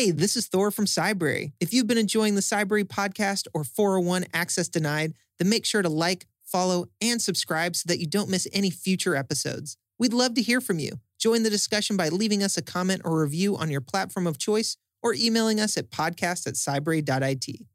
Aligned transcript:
Hey, 0.00 0.12
this 0.12 0.34
is 0.34 0.46
Thor 0.46 0.70
from 0.70 0.86
Cybrary. 0.86 1.52
If 1.60 1.74
you've 1.74 1.86
been 1.86 1.98
enjoying 1.98 2.34
the 2.34 2.40
Cybrary 2.40 2.84
podcast 2.84 3.46
or 3.52 3.64
401 3.64 4.24
Access 4.32 4.66
Denied, 4.66 5.12
then 5.38 5.50
make 5.50 5.66
sure 5.66 5.82
to 5.82 5.90
like, 5.90 6.26
follow, 6.42 6.86
and 7.02 7.20
subscribe 7.20 7.76
so 7.76 7.84
that 7.88 8.00
you 8.00 8.06
don't 8.06 8.30
miss 8.30 8.48
any 8.54 8.70
future 8.70 9.14
episodes. 9.14 9.76
We'd 9.98 10.14
love 10.14 10.32
to 10.36 10.40
hear 10.40 10.62
from 10.62 10.78
you. 10.78 10.92
Join 11.18 11.42
the 11.42 11.50
discussion 11.50 11.98
by 11.98 12.08
leaving 12.08 12.42
us 12.42 12.56
a 12.56 12.62
comment 12.62 13.02
or 13.04 13.20
review 13.20 13.58
on 13.58 13.68
your 13.68 13.82
platform 13.82 14.26
of 14.26 14.38
choice 14.38 14.78
or 15.02 15.12
emailing 15.12 15.60
us 15.60 15.76
at 15.76 15.90
podcast 15.90 16.46
at 16.46 16.54
cybrary.it. 16.54 17.66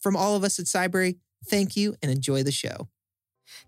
From 0.00 0.16
all 0.16 0.36
of 0.36 0.42
us 0.42 0.58
at 0.58 0.64
Cybrary, 0.64 1.18
thank 1.50 1.76
you 1.76 1.96
and 2.00 2.10
enjoy 2.10 2.42
the 2.42 2.50
show. 2.50 2.88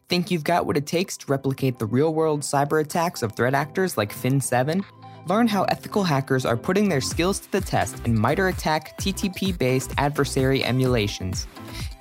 Think 0.09 0.31
you've 0.31 0.43
got 0.43 0.65
what 0.65 0.79
it 0.79 0.87
takes 0.87 1.19
to 1.19 1.27
replicate 1.31 1.79
the 1.79 1.85
real 1.85 2.15
world 2.15 2.41
cyber 2.41 2.81
attacks 2.81 3.23
of 3.23 3.37
threat 3.37 3.53
actors 3.53 3.99
like 3.99 4.15
Fin7? 4.15 4.87
Learn 5.27 5.49
how 5.49 5.65
ethical 5.65 6.05
hackers 6.05 6.47
are 6.47 6.57
putting 6.57 6.89
their 6.89 7.01
skills 7.01 7.41
to 7.41 7.51
the 7.51 7.61
test 7.61 8.01
in 8.07 8.17
MITRE 8.17 8.47
ATT&CK 8.47 8.97
TTP 8.97 9.59
based 9.59 9.93
adversary 9.99 10.63
emulations. 10.63 11.49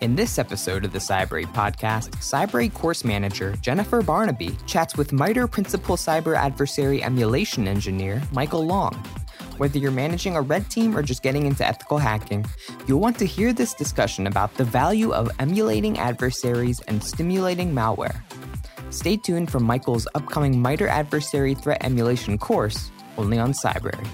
In 0.01 0.15
this 0.15 0.37
episode 0.37 0.85
of 0.85 0.93
the 0.93 0.99
Cybrary 0.99 1.51
podcast, 1.51 2.11
Cybrary 2.17 2.71
course 2.71 3.03
manager 3.03 3.55
Jennifer 3.61 4.03
Barnabee 4.03 4.55
chats 4.67 4.95
with 4.95 5.11
MITRE 5.11 5.47
principal 5.47 5.95
cyber 5.95 6.37
adversary 6.37 7.01
emulation 7.01 7.67
engineer 7.67 8.21
Michael 8.31 8.63
Long. 8.63 8.93
Whether 9.57 9.79
you're 9.79 9.89
managing 9.89 10.35
a 10.35 10.41
red 10.41 10.69
team 10.69 10.95
or 10.95 11.01
just 11.01 11.23
getting 11.23 11.47
into 11.47 11.65
ethical 11.65 11.97
hacking, 11.97 12.45
you'll 12.85 12.99
want 12.99 13.17
to 13.17 13.25
hear 13.25 13.53
this 13.53 13.73
discussion 13.73 14.27
about 14.27 14.53
the 14.53 14.65
value 14.65 15.11
of 15.11 15.31
emulating 15.39 15.97
adversaries 15.97 16.79
and 16.81 17.03
stimulating 17.03 17.73
malware. 17.73 18.21
Stay 18.91 19.17
tuned 19.17 19.49
for 19.49 19.59
Michael's 19.59 20.07
upcoming 20.13 20.61
MITRE 20.61 20.87
adversary 20.87 21.55
threat 21.55 21.83
emulation 21.83 22.37
course 22.37 22.91
only 23.17 23.37
on 23.39 23.53
Cybrary. 23.53 24.07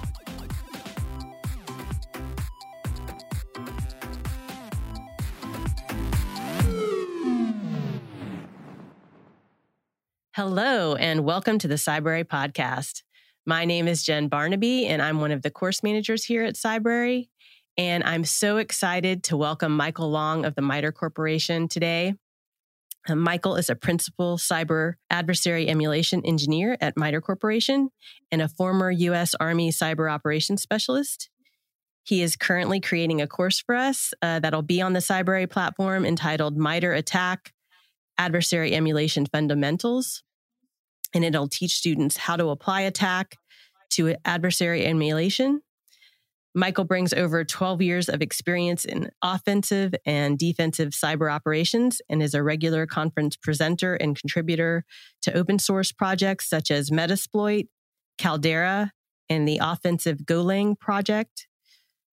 Hello, 10.34 10.94
and 10.96 11.24
welcome 11.24 11.58
to 11.58 11.68
the 11.68 11.74
Cybrary 11.74 12.24
podcast. 12.24 13.02
My 13.44 13.64
name 13.64 13.86
is 13.86 14.02
Jen 14.02 14.28
Barnabee, 14.28 14.86
and 14.86 15.02
I'm 15.02 15.20
one 15.20 15.30
of 15.30 15.42
the 15.42 15.50
course 15.50 15.82
managers 15.82 16.24
here 16.24 16.42
at 16.42 16.54
Cybrary. 16.54 17.28
And 17.76 18.02
I'm 18.04 18.24
so 18.24 18.58
excited 18.58 19.24
to 19.24 19.36
welcome 19.36 19.76
Michael 19.76 20.10
Long 20.10 20.44
of 20.44 20.54
the 20.54 20.62
MITRE 20.62 20.92
Corporation 20.92 21.68
today. 21.68 22.14
Uh, 23.08 23.16
Michael 23.16 23.56
is 23.56 23.68
a 23.68 23.74
principal 23.74 24.36
cyber 24.36 24.94
adversary 25.10 25.68
emulation 25.68 26.24
engineer 26.24 26.76
at 26.80 26.96
MITRE 26.96 27.20
Corporation 27.20 27.90
and 28.30 28.40
a 28.40 28.48
former 28.48 28.90
U.S. 28.90 29.34
Army 29.40 29.70
cyber 29.70 30.10
operations 30.10 30.62
specialist. 30.62 31.28
He 32.04 32.22
is 32.22 32.36
currently 32.36 32.80
creating 32.80 33.20
a 33.20 33.26
course 33.26 33.60
for 33.60 33.74
us 33.74 34.12
uh, 34.22 34.40
that'll 34.40 34.62
be 34.62 34.80
on 34.80 34.92
the 34.92 35.00
Cybrary 35.00 35.48
platform 35.48 36.04
entitled 36.04 36.56
MITRE 36.56 36.92
ATT&CK 36.94 37.52
Adversary 38.18 38.74
Emulation 38.74 39.26
Fundamentals. 39.26 40.22
And 41.14 41.24
it'll 41.24 41.48
teach 41.48 41.74
students 41.74 42.16
how 42.16 42.36
to 42.36 42.48
apply 42.48 42.82
ATT&CK 42.82 43.36
to 43.90 44.16
adversary 44.24 44.86
emulation 44.86 45.60
Michael 46.54 46.84
brings 46.84 47.14
over 47.14 47.44
12 47.44 47.80
years 47.80 48.08
of 48.10 48.20
experience 48.20 48.84
in 48.84 49.10
offensive 49.22 49.94
and 50.04 50.38
defensive 50.38 50.90
cyber 50.90 51.32
operations 51.32 52.02
and 52.10 52.22
is 52.22 52.34
a 52.34 52.42
regular 52.42 52.86
conference 52.86 53.36
presenter 53.36 53.94
and 53.94 54.18
contributor 54.18 54.84
to 55.22 55.32
open 55.34 55.58
source 55.58 55.92
projects 55.92 56.50
such 56.50 56.70
as 56.70 56.90
Metasploit, 56.90 57.68
Caldera, 58.18 58.92
and 59.30 59.48
the 59.48 59.60
offensive 59.62 60.18
Golang 60.18 60.78
project. 60.78 61.46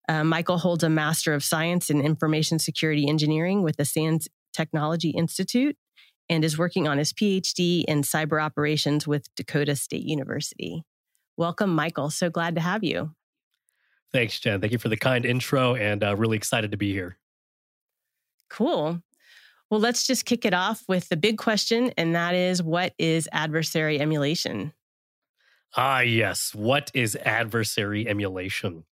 Uh, 0.07 0.23
Michael 0.23 0.57
holds 0.57 0.83
a 0.83 0.89
Master 0.89 1.33
of 1.33 1.43
Science 1.43 1.89
in 1.89 1.99
Information 1.99 2.59
Security 2.59 3.09
Engineering 3.09 3.61
with 3.61 3.75
the 3.75 3.85
SANS 3.85 4.29
Technology 4.53 5.09
Institute 5.09 5.75
and 6.29 6.45
is 6.45 6.57
working 6.57 6.87
on 6.87 6.97
his 6.97 7.11
PhD 7.11 7.83
in 7.87 8.03
cyber 8.03 8.41
operations 8.41 9.05
with 9.05 9.27
Dakota 9.35 9.75
State 9.75 10.05
University. 10.05 10.83
Welcome, 11.35 11.75
Michael. 11.75 12.09
So 12.09 12.29
glad 12.29 12.55
to 12.55 12.61
have 12.61 12.83
you. 12.83 13.11
Thanks, 14.11 14.39
Jen. 14.39 14.59
Thank 14.59 14.71
you 14.71 14.79
for 14.79 14.89
the 14.89 14.97
kind 14.97 15.25
intro 15.25 15.75
and 15.75 16.03
uh, 16.03 16.15
really 16.15 16.37
excited 16.37 16.71
to 16.71 16.77
be 16.77 16.91
here. 16.91 17.17
Cool. 18.49 19.01
Well, 19.69 19.79
let's 19.79 20.07
just 20.07 20.25
kick 20.25 20.45
it 20.45 20.53
off 20.53 20.83
with 20.87 21.09
the 21.09 21.17
big 21.17 21.37
question, 21.37 21.91
and 21.95 22.15
that 22.15 22.33
is 22.33 22.63
what 22.63 22.93
is 22.97 23.29
adversary 23.31 23.99
emulation? 23.99 24.73
Ah, 25.77 25.99
yes. 25.99 26.55
What 26.55 26.89
is 26.95 27.15
adversary 27.17 28.07
emulation? 28.07 28.85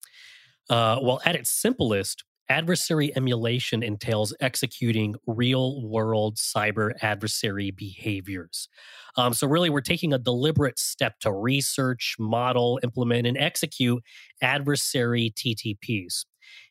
Uh, 0.69 0.99
well, 1.01 1.21
at 1.23 1.35
its 1.35 1.49
simplest, 1.49 2.25
adversary 2.49 3.15
emulation 3.15 3.83
entails 3.83 4.33
executing 4.39 5.15
real 5.27 5.81
world 5.87 6.37
cyber 6.37 6.91
adversary 7.01 7.71
behaviors. 7.71 8.69
Um, 9.17 9.33
so, 9.33 9.47
really, 9.47 9.69
we're 9.69 9.81
taking 9.81 10.13
a 10.13 10.17
deliberate 10.19 10.79
step 10.79 11.19
to 11.21 11.31
research, 11.31 12.15
model, 12.19 12.79
implement, 12.83 13.27
and 13.27 13.37
execute 13.37 14.03
adversary 14.41 15.33
TTPs. 15.35 16.25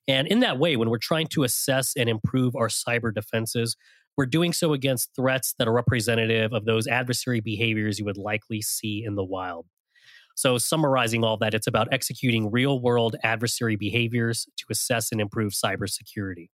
And 0.06 0.28
in 0.28 0.40
that 0.40 0.58
way, 0.58 0.76
when 0.76 0.90
we're 0.90 0.98
trying 0.98 1.28
to 1.28 1.44
assess 1.44 1.92
and 1.96 2.08
improve 2.08 2.54
our 2.54 2.68
cyber 2.68 3.12
defenses, 3.12 3.76
we're 4.16 4.26
doing 4.26 4.52
so 4.52 4.72
against 4.72 5.10
threats 5.16 5.54
that 5.58 5.66
are 5.66 5.72
representative 5.72 6.52
of 6.52 6.66
those 6.66 6.86
adversary 6.86 7.40
behaviors 7.40 7.98
you 7.98 8.04
would 8.04 8.18
likely 8.18 8.62
see 8.62 9.02
in 9.04 9.16
the 9.16 9.24
wild. 9.24 9.66
So, 10.34 10.58
summarizing 10.58 11.24
all 11.24 11.36
that, 11.38 11.54
it's 11.54 11.66
about 11.66 11.88
executing 11.92 12.50
real 12.50 12.80
world 12.80 13.16
adversary 13.22 13.76
behaviors 13.76 14.46
to 14.56 14.64
assess 14.70 15.12
and 15.12 15.20
improve 15.20 15.52
cybersecurity. 15.52 16.48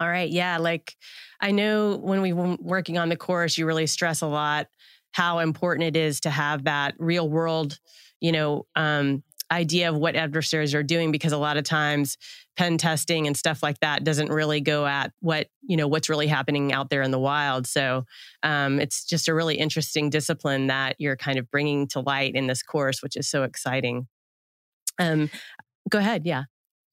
All 0.00 0.08
right. 0.08 0.30
Yeah. 0.30 0.58
Like 0.58 0.96
I 1.40 1.50
know 1.52 1.96
when 1.96 2.20
we 2.20 2.32
were 2.32 2.56
working 2.60 2.98
on 2.98 3.08
the 3.08 3.16
course, 3.16 3.56
you 3.56 3.66
really 3.66 3.86
stress 3.86 4.22
a 4.22 4.26
lot 4.26 4.66
how 5.12 5.38
important 5.38 5.84
it 5.84 5.96
is 5.96 6.18
to 6.20 6.30
have 6.30 6.64
that 6.64 6.94
real 6.98 7.28
world, 7.28 7.78
you 8.20 8.32
know, 8.32 8.66
um, 8.74 9.22
idea 9.54 9.88
of 9.88 9.96
what 9.96 10.16
adversaries 10.16 10.74
are 10.74 10.82
doing 10.82 11.12
because 11.12 11.32
a 11.32 11.38
lot 11.38 11.56
of 11.56 11.64
times 11.64 12.16
pen 12.56 12.76
testing 12.78 13.26
and 13.26 13.36
stuff 13.36 13.62
like 13.62 13.78
that 13.80 14.04
doesn't 14.04 14.30
really 14.30 14.60
go 14.60 14.86
at 14.86 15.12
what 15.20 15.48
you 15.62 15.76
know 15.76 15.88
what's 15.88 16.08
really 16.08 16.26
happening 16.26 16.72
out 16.72 16.90
there 16.90 17.02
in 17.02 17.10
the 17.10 17.18
wild. 17.18 17.66
So 17.66 18.04
um, 18.42 18.80
it's 18.80 19.04
just 19.04 19.28
a 19.28 19.34
really 19.34 19.56
interesting 19.56 20.10
discipline 20.10 20.66
that 20.66 20.96
you're 20.98 21.16
kind 21.16 21.38
of 21.38 21.50
bringing 21.50 21.86
to 21.88 22.00
light 22.00 22.34
in 22.34 22.46
this 22.46 22.62
course 22.62 23.02
which 23.02 23.16
is 23.16 23.28
so 23.28 23.44
exciting. 23.44 24.06
Um, 24.98 25.30
go 25.88 25.98
ahead 25.98 26.22
yeah. 26.24 26.44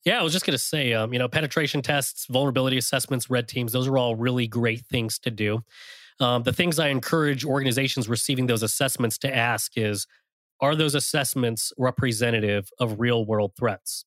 Yeah, 0.03 0.19
I 0.19 0.23
was 0.23 0.33
just 0.33 0.47
going 0.47 0.57
to 0.57 0.63
say, 0.63 0.93
um, 0.93 1.13
you 1.13 1.19
know, 1.19 1.27
penetration 1.27 1.83
tests, 1.83 2.25
vulnerability 2.25 2.75
assessments, 2.75 3.29
red 3.29 3.47
teams, 3.47 3.71
those 3.71 3.87
are 3.87 3.99
all 3.99 4.15
really 4.15 4.47
great 4.47 4.83
things 4.87 5.19
to 5.19 5.29
do. 5.29 5.63
Um, 6.19 6.43
the 6.43 6.53
things 6.53 6.79
I 6.79 6.89
encourage 6.89 7.45
organizations 7.45 8.09
receiving 8.09 8.47
those 8.47 8.63
assessments 8.63 9.17
to 9.19 9.35
ask 9.35 9.73
is 9.75 10.07
Are 10.61 10.75
those 10.75 10.95
assessments 10.95 11.73
representative 11.77 12.69
of 12.79 12.99
real 12.99 13.25
world 13.25 13.53
threats? 13.57 14.05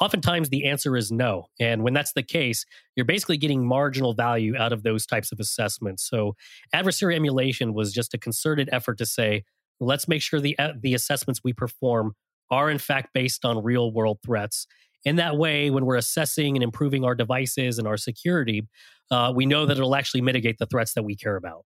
Oftentimes, 0.00 0.48
the 0.48 0.64
answer 0.64 0.96
is 0.96 1.12
no. 1.12 1.46
And 1.60 1.82
when 1.82 1.92
that's 1.92 2.14
the 2.14 2.22
case, 2.22 2.64
you're 2.96 3.04
basically 3.04 3.36
getting 3.36 3.66
marginal 3.66 4.14
value 4.14 4.56
out 4.56 4.72
of 4.72 4.82
those 4.82 5.04
types 5.04 5.32
of 5.32 5.38
assessments. 5.38 6.08
So, 6.08 6.34
adversary 6.72 7.14
emulation 7.14 7.74
was 7.74 7.92
just 7.92 8.14
a 8.14 8.18
concerted 8.18 8.70
effort 8.72 8.96
to 8.98 9.06
say, 9.06 9.44
let's 9.80 10.08
make 10.08 10.22
sure 10.22 10.40
the, 10.40 10.58
uh, 10.58 10.72
the 10.80 10.94
assessments 10.94 11.40
we 11.44 11.52
perform 11.52 12.14
are 12.50 12.70
in 12.70 12.78
fact 12.78 13.10
based 13.12 13.44
on 13.44 13.62
real 13.62 13.92
world 13.92 14.18
threats 14.24 14.66
in 15.04 15.16
that 15.16 15.36
way, 15.36 15.70
when 15.70 15.84
we're 15.84 15.96
assessing 15.96 16.56
and 16.56 16.62
improving 16.62 17.04
our 17.04 17.14
devices 17.14 17.78
and 17.78 17.88
our 17.88 17.96
security, 17.96 18.68
uh, 19.10 19.32
we 19.34 19.46
know 19.46 19.66
that 19.66 19.76
it'll 19.76 19.96
actually 19.96 20.20
mitigate 20.20 20.58
the 20.58 20.66
threats 20.66 20.94
that 20.94 21.02
we 21.02 21.16
care 21.16 21.36
about. 21.36 21.64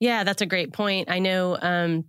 Yeah, 0.00 0.24
that's 0.24 0.42
a 0.42 0.46
great 0.46 0.72
point. 0.72 1.10
I 1.10 1.20
know 1.20 1.56
um, 1.60 2.04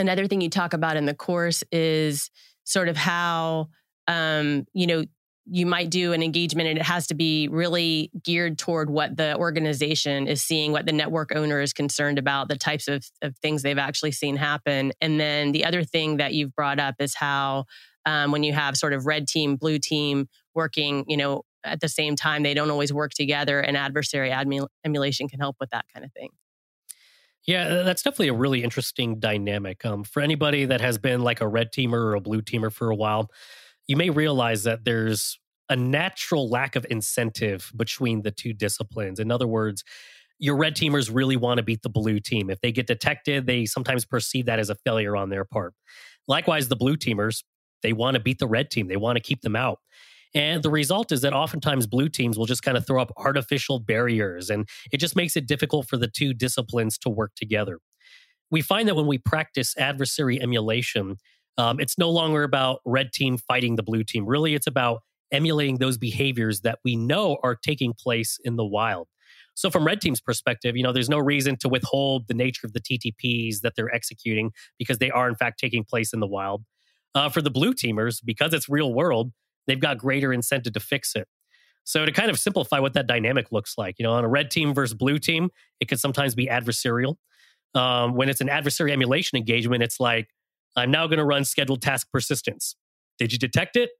another 0.00 0.26
thing 0.26 0.40
you 0.40 0.50
talk 0.50 0.72
about 0.72 0.96
in 0.96 1.06
the 1.06 1.14
course 1.14 1.62
is 1.70 2.30
sort 2.64 2.88
of 2.88 2.96
how, 2.96 3.68
um, 4.08 4.64
you 4.72 4.86
know, 4.86 5.04
you 5.52 5.66
might 5.66 5.90
do 5.90 6.12
an 6.12 6.22
engagement 6.22 6.68
and 6.68 6.78
it 6.78 6.84
has 6.84 7.08
to 7.08 7.14
be 7.14 7.48
really 7.48 8.10
geared 8.22 8.58
toward 8.58 8.88
what 8.88 9.16
the 9.16 9.36
organization 9.36 10.28
is 10.28 10.42
seeing, 10.42 10.70
what 10.70 10.86
the 10.86 10.92
network 10.92 11.34
owner 11.34 11.60
is 11.60 11.72
concerned 11.72 12.18
about, 12.18 12.48
the 12.48 12.56
types 12.56 12.86
of, 12.86 13.04
of 13.22 13.36
things 13.38 13.62
they've 13.62 13.78
actually 13.78 14.12
seen 14.12 14.36
happen. 14.36 14.92
And 15.00 15.18
then 15.18 15.52
the 15.52 15.64
other 15.64 15.82
thing 15.82 16.18
that 16.18 16.34
you've 16.34 16.54
brought 16.54 16.78
up 16.78 16.96
is 17.00 17.14
how 17.14 17.64
um, 18.06 18.30
when 18.30 18.42
you 18.44 18.52
have 18.52 18.76
sort 18.76 18.92
of 18.92 19.06
red 19.06 19.26
team, 19.26 19.56
blue 19.56 19.78
team 19.78 20.28
working, 20.54 21.04
you 21.08 21.16
know, 21.16 21.42
at 21.64 21.80
the 21.80 21.88
same 21.88 22.16
time, 22.16 22.42
they 22.42 22.54
don't 22.54 22.70
always 22.70 22.92
work 22.92 23.12
together, 23.12 23.60
and 23.60 23.76
adversary 23.76 24.32
emulation 24.84 25.28
can 25.28 25.40
help 25.40 25.56
with 25.60 25.70
that 25.70 25.84
kind 25.92 26.04
of 26.06 26.12
thing. 26.12 26.30
Yeah, 27.46 27.82
that's 27.82 28.02
definitely 28.02 28.28
a 28.28 28.34
really 28.34 28.62
interesting 28.62 29.18
dynamic. 29.18 29.84
Um, 29.84 30.04
for 30.04 30.20
anybody 30.20 30.66
that 30.66 30.80
has 30.80 30.98
been 30.98 31.22
like 31.22 31.40
a 31.40 31.48
red 31.48 31.72
teamer 31.72 31.94
or 31.94 32.14
a 32.14 32.20
blue 32.20 32.42
teamer 32.42 32.72
for 32.72 32.90
a 32.90 32.94
while, 32.96 33.30
you 33.88 33.96
may 33.96 34.10
realize 34.10 34.64
that 34.64 34.84
there's 34.84 35.38
a 35.68 35.76
natural 35.76 36.48
lack 36.50 36.76
of 36.76 36.86
incentive 36.90 37.72
between 37.76 38.22
the 38.22 38.30
two 38.30 38.52
disciplines. 38.52 39.18
In 39.20 39.30
other 39.30 39.46
words, 39.46 39.84
your 40.38 40.56
red 40.56 40.74
teamers 40.74 41.10
really 41.14 41.36
want 41.36 41.58
to 41.58 41.62
beat 41.62 41.82
the 41.82 41.90
blue 41.90 42.20
team. 42.20 42.50
If 42.50 42.60
they 42.60 42.72
get 42.72 42.86
detected, 42.86 43.46
they 43.46 43.66
sometimes 43.66 44.04
perceive 44.04 44.46
that 44.46 44.58
as 44.58 44.70
a 44.70 44.74
failure 44.74 45.16
on 45.16 45.30
their 45.30 45.44
part. 45.44 45.74
Likewise, 46.28 46.68
the 46.68 46.76
blue 46.76 46.96
teamers 46.96 47.42
they 47.82 47.92
want 47.94 48.14
to 48.14 48.20
beat 48.20 48.38
the 48.38 48.46
red 48.48 48.70
team, 48.70 48.88
they 48.88 48.96
want 48.96 49.16
to 49.16 49.22
keep 49.22 49.40
them 49.42 49.56
out. 49.56 49.78
And 50.34 50.62
the 50.62 50.70
result 50.70 51.10
is 51.10 51.22
that 51.22 51.32
oftentimes 51.32 51.86
blue 51.86 52.08
teams 52.08 52.38
will 52.38 52.46
just 52.46 52.62
kind 52.62 52.76
of 52.76 52.86
throw 52.86 53.02
up 53.02 53.12
artificial 53.16 53.80
barriers, 53.80 54.48
and 54.50 54.68
it 54.92 54.98
just 54.98 55.16
makes 55.16 55.36
it 55.36 55.46
difficult 55.46 55.88
for 55.88 55.96
the 55.96 56.08
two 56.08 56.32
disciplines 56.32 56.98
to 56.98 57.08
work 57.08 57.32
together. 57.34 57.78
We 58.50 58.62
find 58.62 58.88
that 58.88 58.96
when 58.96 59.06
we 59.06 59.18
practice 59.18 59.76
adversary 59.76 60.40
emulation, 60.40 61.16
um, 61.58 61.80
it's 61.80 61.98
no 61.98 62.10
longer 62.10 62.42
about 62.42 62.80
red 62.84 63.12
team 63.12 63.38
fighting 63.38 63.76
the 63.76 63.82
blue 63.82 64.04
team. 64.04 64.26
Really, 64.26 64.54
it's 64.54 64.66
about 64.66 65.00
emulating 65.32 65.78
those 65.78 65.98
behaviors 65.98 66.60
that 66.60 66.78
we 66.84 66.96
know 66.96 67.38
are 67.42 67.54
taking 67.54 67.92
place 67.92 68.38
in 68.44 68.56
the 68.56 68.64
wild. 68.64 69.08
So, 69.54 69.70
from 69.70 69.84
red 69.84 70.00
team's 70.00 70.20
perspective, 70.20 70.76
you 70.76 70.82
know, 70.82 70.92
there's 70.92 71.08
no 71.08 71.18
reason 71.18 71.56
to 71.58 71.68
withhold 71.68 72.28
the 72.28 72.34
nature 72.34 72.66
of 72.66 72.72
the 72.72 72.80
TTPs 72.80 73.60
that 73.60 73.74
they're 73.76 73.94
executing 73.94 74.52
because 74.78 74.98
they 74.98 75.10
are, 75.10 75.28
in 75.28 75.34
fact, 75.34 75.58
taking 75.58 75.84
place 75.84 76.12
in 76.12 76.20
the 76.20 76.26
wild. 76.26 76.64
Uh, 77.12 77.28
for 77.28 77.42
the 77.42 77.50
blue 77.50 77.74
teamers, 77.74 78.20
because 78.24 78.54
it's 78.54 78.68
real 78.68 78.94
world, 78.94 79.32
they've 79.66 79.80
got 79.80 79.98
greater 79.98 80.32
incentive 80.32 80.72
to 80.72 80.80
fix 80.80 81.14
it. 81.14 81.26
So 81.84 82.04
to 82.04 82.12
kind 82.12 82.30
of 82.30 82.38
simplify 82.38 82.78
what 82.78 82.92
that 82.94 83.06
dynamic 83.06 83.50
looks 83.50 83.74
like, 83.78 83.96
you 83.98 84.04
know, 84.04 84.12
on 84.12 84.24
a 84.24 84.28
red 84.28 84.50
team 84.50 84.74
versus 84.74 84.94
blue 84.94 85.18
team, 85.18 85.50
it 85.80 85.88
could 85.88 85.98
sometimes 85.98 86.34
be 86.34 86.46
adversarial. 86.46 87.16
Um, 87.74 88.14
when 88.14 88.28
it's 88.28 88.40
an 88.40 88.48
adversary 88.48 88.92
emulation 88.92 89.38
engagement, 89.38 89.82
it's 89.82 89.98
like, 89.98 90.28
I'm 90.76 90.90
now 90.90 91.06
going 91.06 91.18
to 91.18 91.24
run 91.24 91.44
scheduled 91.44 91.82
task 91.82 92.08
persistence. 92.12 92.76
Did 93.18 93.32
you 93.32 93.38
detect 93.38 93.76
it? 93.76 93.90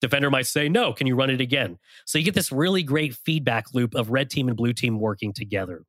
Defender 0.00 0.30
might 0.30 0.46
say, 0.46 0.68
no, 0.68 0.92
can 0.92 1.06
you 1.06 1.14
run 1.14 1.28
it 1.28 1.40
again? 1.40 1.78
So 2.06 2.18
you 2.18 2.24
get 2.24 2.34
this 2.34 2.50
really 2.50 2.82
great 2.82 3.14
feedback 3.14 3.66
loop 3.74 3.94
of 3.94 4.10
red 4.10 4.30
team 4.30 4.48
and 4.48 4.56
blue 4.56 4.72
team 4.72 4.98
working 4.98 5.32
together. 5.32 5.84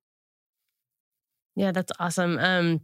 Yeah, 1.55 1.71
that's 1.71 1.91
awesome. 1.99 2.37
Um, 2.39 2.81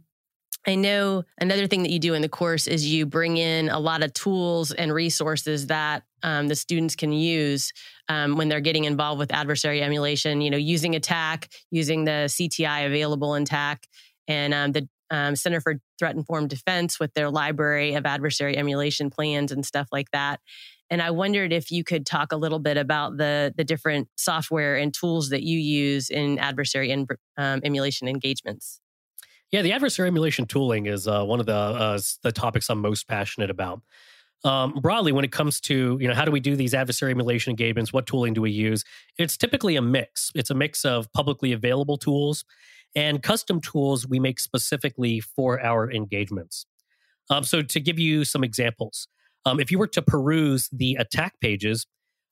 I 0.66 0.74
know 0.74 1.24
another 1.40 1.66
thing 1.66 1.82
that 1.84 1.90
you 1.90 1.98
do 1.98 2.14
in 2.14 2.22
the 2.22 2.28
course 2.28 2.66
is 2.66 2.86
you 2.86 3.06
bring 3.06 3.36
in 3.36 3.68
a 3.68 3.78
lot 3.78 4.02
of 4.02 4.12
tools 4.12 4.72
and 4.72 4.92
resources 4.92 5.68
that 5.68 6.02
um, 6.22 6.48
the 6.48 6.56
students 6.56 6.96
can 6.96 7.12
use 7.12 7.72
um, 8.08 8.36
when 8.36 8.48
they're 8.48 8.60
getting 8.60 8.84
involved 8.84 9.18
with 9.18 9.32
adversary 9.32 9.82
emulation. 9.82 10.40
You 10.40 10.50
know, 10.50 10.56
using 10.56 10.94
ATT&CK, 10.94 11.48
using 11.70 12.04
the 12.04 12.26
CTI 12.28 12.86
available 12.86 13.34
in 13.34 13.44
ATT&CK, 13.44 13.88
and 14.26 14.52
um, 14.52 14.72
the 14.72 14.88
um, 15.10 15.36
Center 15.36 15.60
for 15.60 15.76
Threat 15.98 16.16
Informed 16.16 16.50
Defense 16.50 17.00
with 17.00 17.14
their 17.14 17.30
library 17.30 17.94
of 17.94 18.04
adversary 18.04 18.56
emulation 18.56 19.10
plans 19.10 19.52
and 19.52 19.64
stuff 19.64 19.88
like 19.90 20.10
that. 20.10 20.40
And 20.90 21.02
I 21.02 21.10
wondered 21.10 21.52
if 21.52 21.70
you 21.70 21.84
could 21.84 22.06
talk 22.06 22.32
a 22.32 22.36
little 22.36 22.58
bit 22.58 22.76
about 22.76 23.16
the 23.16 23.52
the 23.56 23.64
different 23.64 24.08
software 24.16 24.76
and 24.76 24.92
tools 24.92 25.30
that 25.30 25.42
you 25.42 25.58
use 25.58 26.10
in 26.10 26.38
adversary 26.38 26.92
um, 26.92 27.60
emulation 27.62 28.08
engagements. 28.08 28.80
Yeah, 29.50 29.62
the 29.62 29.72
adversary 29.72 30.08
emulation 30.08 30.46
tooling 30.46 30.86
is 30.86 31.08
uh, 31.08 31.24
one 31.24 31.40
of 31.40 31.46
the 31.46 31.54
uh, 31.54 31.98
the 32.22 32.32
topics 32.32 32.68
I'm 32.68 32.80
most 32.80 33.08
passionate 33.08 33.50
about. 33.50 33.80
Um, 34.44 34.74
broadly, 34.80 35.10
when 35.10 35.24
it 35.24 35.32
comes 35.32 35.60
to 35.62 35.98
you 36.00 36.06
know 36.06 36.14
how 36.14 36.24
do 36.24 36.30
we 36.30 36.40
do 36.40 36.54
these 36.54 36.74
adversary 36.74 37.12
emulation 37.12 37.50
engagements, 37.50 37.92
what 37.92 38.06
tooling 38.06 38.34
do 38.34 38.42
we 38.42 38.50
use? 38.50 38.84
It's 39.16 39.36
typically 39.36 39.76
a 39.76 39.82
mix. 39.82 40.30
It's 40.34 40.50
a 40.50 40.54
mix 40.54 40.84
of 40.84 41.10
publicly 41.12 41.52
available 41.52 41.96
tools 41.96 42.44
and 42.94 43.22
custom 43.22 43.60
tools 43.60 44.06
we 44.06 44.18
make 44.18 44.38
specifically 44.38 45.20
for 45.20 45.60
our 45.60 45.90
engagements. 45.90 46.66
Um, 47.30 47.44
so, 47.44 47.62
to 47.62 47.80
give 47.80 47.98
you 47.98 48.24
some 48.24 48.44
examples, 48.44 49.08
um, 49.44 49.60
if 49.60 49.70
you 49.70 49.78
were 49.78 49.86
to 49.88 50.02
peruse 50.02 50.68
the 50.72 50.96
ATT&CK 50.96 51.32
pages, 51.40 51.86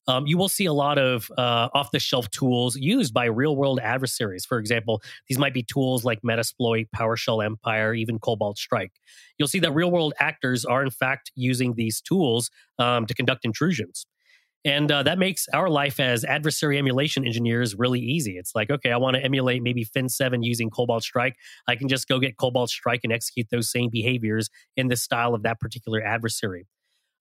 um, 0.09 0.27
you 0.27 0.39
will 0.39 0.49
see 0.49 0.67
a 0.67 0.73
lot 0.73 0.99
of 0.99 1.31
uh, 1.37 1.69
off 1.75 1.91
the 1.91 1.99
shelf 1.99 2.31
tools 2.31 2.77
used 2.77 3.13
by 3.13 3.25
real 3.25 3.57
world 3.57 3.81
adversaries. 3.83 4.45
For 4.45 4.59
example, 4.59 5.03
these 5.29 5.39
might 5.39 5.55
be 5.55 5.63
tools 5.63 6.05
like 6.05 6.23
Metasploit, 6.23 6.89
PowerShell 6.95 7.45
Empire, 7.45 7.95
even 7.95 8.19
Cobalt 8.19 8.59
Strike. 8.59 8.93
You'll 9.39 9.49
see 9.49 9.59
that 9.61 9.73
real 9.73 9.91
world 9.91 10.15
actors 10.21 10.65
are, 10.65 10.83
in 10.83 10.91
fact, 10.91 11.33
using 11.35 11.75
these 11.75 12.01
tools 12.01 12.51
um, 12.79 13.07
to 13.07 13.15
conduct 13.15 13.45
intrusions. 13.45 14.07
And 14.65 14.91
uh, 14.91 15.05
that 15.05 15.19
makes 15.19 15.47
our 15.53 15.71
life 15.71 16.01
as 16.01 16.25
adversary 16.25 16.77
emulation 16.77 17.25
engineers 17.25 17.77
really 17.77 18.01
easy. 18.01 18.37
It's 18.37 18.53
like, 18.53 18.69
okay, 18.69 18.91
I 18.91 18.97
want 18.97 19.15
to 19.15 19.23
emulate 19.23 19.63
maybe 19.63 19.85
Fin7 19.85 20.39
using 20.43 20.71
Cobalt 20.71 21.05
Strike. 21.05 21.37
I 21.69 21.77
can 21.77 21.87
just 21.87 22.09
go 22.09 22.19
get 22.19 22.37
Cobalt 22.37 22.71
Strike 22.71 23.01
and 23.05 23.13
execute 23.13 23.47
those 23.51 23.71
same 23.71 23.91
behaviors 23.91 24.51
in 24.77 24.89
the 24.89 24.97
style 24.97 25.35
of 25.35 25.45
that 25.45 25.61
particular 25.61 26.03
adversary. 26.03 26.67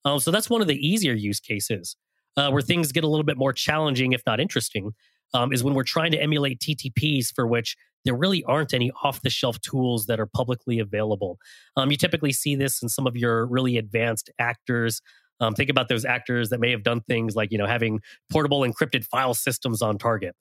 Um, 0.04 0.18
so 0.18 0.32
that's 0.32 0.50
one 0.50 0.60
of 0.60 0.66
the 0.66 0.74
easier 0.74 1.14
use 1.14 1.38
cases 1.38 1.96
uh, 2.36 2.50
where 2.50 2.62
things 2.62 2.92
get 2.92 3.04
a 3.04 3.08
little 3.08 3.24
bit 3.24 3.38
more 3.38 3.52
challenging, 3.52 4.12
if 4.12 4.22
not 4.26 4.40
interesting, 4.40 4.92
um, 5.34 5.52
is 5.52 5.64
when 5.64 5.74
we're 5.74 5.84
trying 5.84 6.12
to 6.12 6.22
emulate 6.22 6.60
TTPs 6.60 7.32
for 7.34 7.46
which 7.46 7.76
there 8.04 8.14
really 8.14 8.44
aren't 8.44 8.72
any 8.72 8.90
off 9.02 9.22
the 9.22 9.30
shelf 9.30 9.60
tools 9.60 10.06
that 10.06 10.20
are 10.20 10.26
publicly 10.26 10.78
available. 10.78 11.38
Um, 11.76 11.90
you 11.90 11.96
typically 11.96 12.32
see 12.32 12.54
this 12.54 12.82
in 12.82 12.88
some 12.88 13.06
of 13.06 13.16
your 13.16 13.46
really 13.46 13.76
advanced 13.76 14.30
actors. 14.38 15.02
Um, 15.40 15.54
think 15.54 15.68
about 15.68 15.88
those 15.88 16.04
actors 16.04 16.48
that 16.50 16.60
may 16.60 16.70
have 16.70 16.82
done 16.82 17.00
things 17.02 17.34
like 17.34 17.50
you 17.52 17.58
know 17.58 17.66
having 17.66 18.00
portable 18.30 18.60
encrypted 18.60 19.04
file 19.04 19.34
systems 19.34 19.82
on 19.82 19.98
target. 19.98 20.34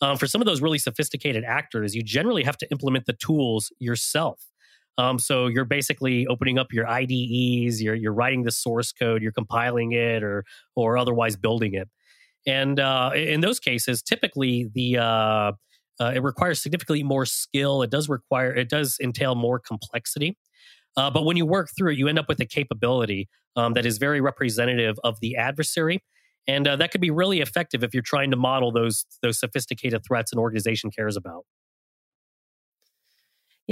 Um, 0.00 0.18
for 0.18 0.26
some 0.26 0.40
of 0.40 0.46
those 0.46 0.60
really 0.60 0.78
sophisticated 0.78 1.44
actors, 1.44 1.94
you 1.94 2.02
generally 2.02 2.42
have 2.42 2.58
to 2.58 2.70
implement 2.72 3.06
the 3.06 3.12
tools 3.12 3.72
yourself. 3.78 4.42
Um, 4.98 5.18
so 5.18 5.46
you're 5.46 5.64
basically 5.64 6.26
opening 6.26 6.58
up 6.58 6.72
your 6.72 6.86
IDEs, 6.86 7.82
you're 7.82 7.94
you're 7.94 8.12
writing 8.12 8.42
the 8.42 8.50
source 8.50 8.92
code, 8.92 9.22
you're 9.22 9.32
compiling 9.32 9.92
it, 9.92 10.22
or 10.22 10.44
or 10.76 10.98
otherwise 10.98 11.36
building 11.36 11.74
it. 11.74 11.88
And 12.46 12.80
uh, 12.80 13.12
in 13.14 13.40
those 13.40 13.60
cases, 13.60 14.02
typically 14.02 14.70
the 14.74 14.98
uh, 14.98 15.52
uh, 16.00 16.12
it 16.14 16.22
requires 16.22 16.60
significantly 16.60 17.02
more 17.02 17.26
skill. 17.26 17.82
It 17.82 17.90
does 17.90 18.08
require 18.08 18.54
it 18.54 18.68
does 18.68 18.98
entail 19.00 19.34
more 19.34 19.58
complexity. 19.58 20.36
Uh, 20.96 21.10
but 21.10 21.24
when 21.24 21.36
you 21.36 21.46
work 21.46 21.70
through 21.76 21.92
it, 21.92 21.98
you 21.98 22.08
end 22.08 22.18
up 22.18 22.28
with 22.28 22.40
a 22.40 22.44
capability 22.44 23.28
um, 23.56 23.72
that 23.74 23.86
is 23.86 23.98
very 23.98 24.20
representative 24.20 24.96
of 25.04 25.18
the 25.20 25.36
adversary, 25.36 26.02
and 26.46 26.68
uh, 26.68 26.76
that 26.76 26.90
could 26.90 27.00
be 27.00 27.10
really 27.10 27.40
effective 27.40 27.82
if 27.82 27.94
you're 27.94 28.02
trying 28.02 28.30
to 28.30 28.36
model 28.36 28.72
those 28.72 29.06
those 29.22 29.38
sophisticated 29.38 30.02
threats 30.06 30.32
an 30.32 30.38
organization 30.38 30.90
cares 30.90 31.16
about. 31.16 31.44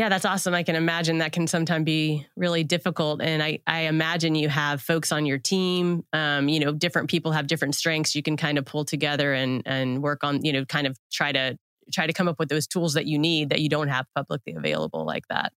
Yeah, 0.01 0.09
that's 0.09 0.25
awesome. 0.25 0.55
I 0.55 0.63
can 0.63 0.77
imagine 0.77 1.19
that 1.19 1.33
can 1.33 1.47
sometimes 1.47 1.85
be 1.85 2.27
really 2.35 2.65
difficult. 2.65 3.21
And 3.21 3.43
I, 3.43 3.59
I 3.67 3.81
imagine 3.81 4.35
you 4.35 4.49
have 4.49 4.81
folks 4.81 5.13
on 5.13 5.27
your 5.27 5.37
team, 5.37 6.07
um, 6.15 6.49
you 6.49 6.59
know, 6.59 6.73
different 6.73 7.11
people 7.11 7.33
have 7.33 7.47
different 7.47 7.75
strengths 7.75 8.15
you 8.15 8.23
can 8.23 8.39
kind 8.39 8.57
of 8.57 8.65
pull 8.65 8.87
together 8.87 9.35
and 9.35 9.63
and 9.67 10.03
work 10.03 10.25
on, 10.25 10.43
you 10.43 10.55
know, 10.55 10.65
kind 10.65 10.87
of 10.87 10.97
try 11.13 11.33
to 11.33 11.59
try 11.93 12.07
to 12.07 12.15
come 12.15 12.29
up 12.29 12.39
with 12.39 12.49
those 12.49 12.67
tools 12.67 12.95
that 12.95 13.05
you 13.05 13.19
need 13.19 13.51
that 13.51 13.61
you 13.61 13.69
don't 13.69 13.89
have 13.89 14.07
publicly 14.17 14.55
available 14.55 15.05
like 15.05 15.25
that. 15.29 15.53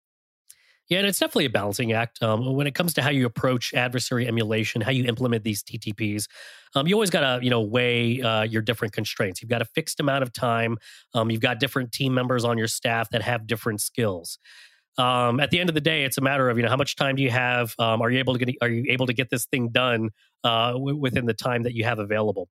Yeah, 0.92 0.98
and 0.98 1.08
it's 1.08 1.20
definitely 1.20 1.46
a 1.46 1.50
balancing 1.50 1.94
act. 1.94 2.22
Um, 2.22 2.54
when 2.54 2.68
it 2.68 2.76
comes 2.76 2.94
to 2.96 3.02
how 3.02 3.12
you 3.12 3.26
approach 3.26 3.74
adversary 3.74 4.28
emulation, 4.28 4.82
how 4.82 4.92
you 4.92 5.06
implement 5.06 5.46
these 5.46 5.64
TTPs, 5.64 6.28
um, 6.76 6.86
you 6.86 6.96
always 6.96 7.10
got 7.10 7.22
to 7.22 7.42
you 7.42 7.50
know 7.50 7.62
weigh 7.62 8.22
uh, 8.22 8.42
your 8.42 8.62
different 8.62 8.94
constraints. 8.94 9.42
You've 9.42 9.50
got 9.50 9.62
a 9.62 9.66
fixed 9.66 10.02
amount 10.02 10.24
of 10.24 10.34
time. 10.34 10.78
Um, 11.14 11.32
you've 11.32 11.40
got 11.40 11.62
different 11.62 11.94
team 11.94 12.14
members 12.14 12.44
on 12.44 12.58
your 12.58 12.68
staff 12.68 13.10
that 13.12 13.22
have 13.22 13.48
different 13.48 13.80
skills. 13.80 14.38
Um, 14.98 15.40
at 15.40 15.50
the 15.50 15.62
end 15.62 15.70
of 15.70 15.76
the 15.76 15.82
day, 15.82 16.04
it's 16.04 16.18
a 16.18 16.22
matter 16.22 16.50
of 16.50 16.58
you 16.58 16.64
know 16.64 16.70
how 16.70 16.76
much 16.76 16.98
time 16.98 17.16
do 17.16 17.24
you 17.24 17.32
have? 17.32 17.74
Um, 17.80 18.02
are 18.02 18.12
you 18.12 18.20
able 18.20 18.38
to 18.38 18.46
get 18.46 18.54
are 18.62 18.68
you 18.68 18.84
able 18.90 19.08
to 19.08 19.14
get 19.14 19.30
this 19.30 19.46
thing 19.46 19.70
done 19.70 20.10
uh, 20.44 20.74
w- 20.74 20.98
within 20.98 21.26
the 21.26 21.34
time 21.34 21.64
that 21.64 21.74
you 21.74 21.86
have 21.86 22.00
available? 22.00 22.50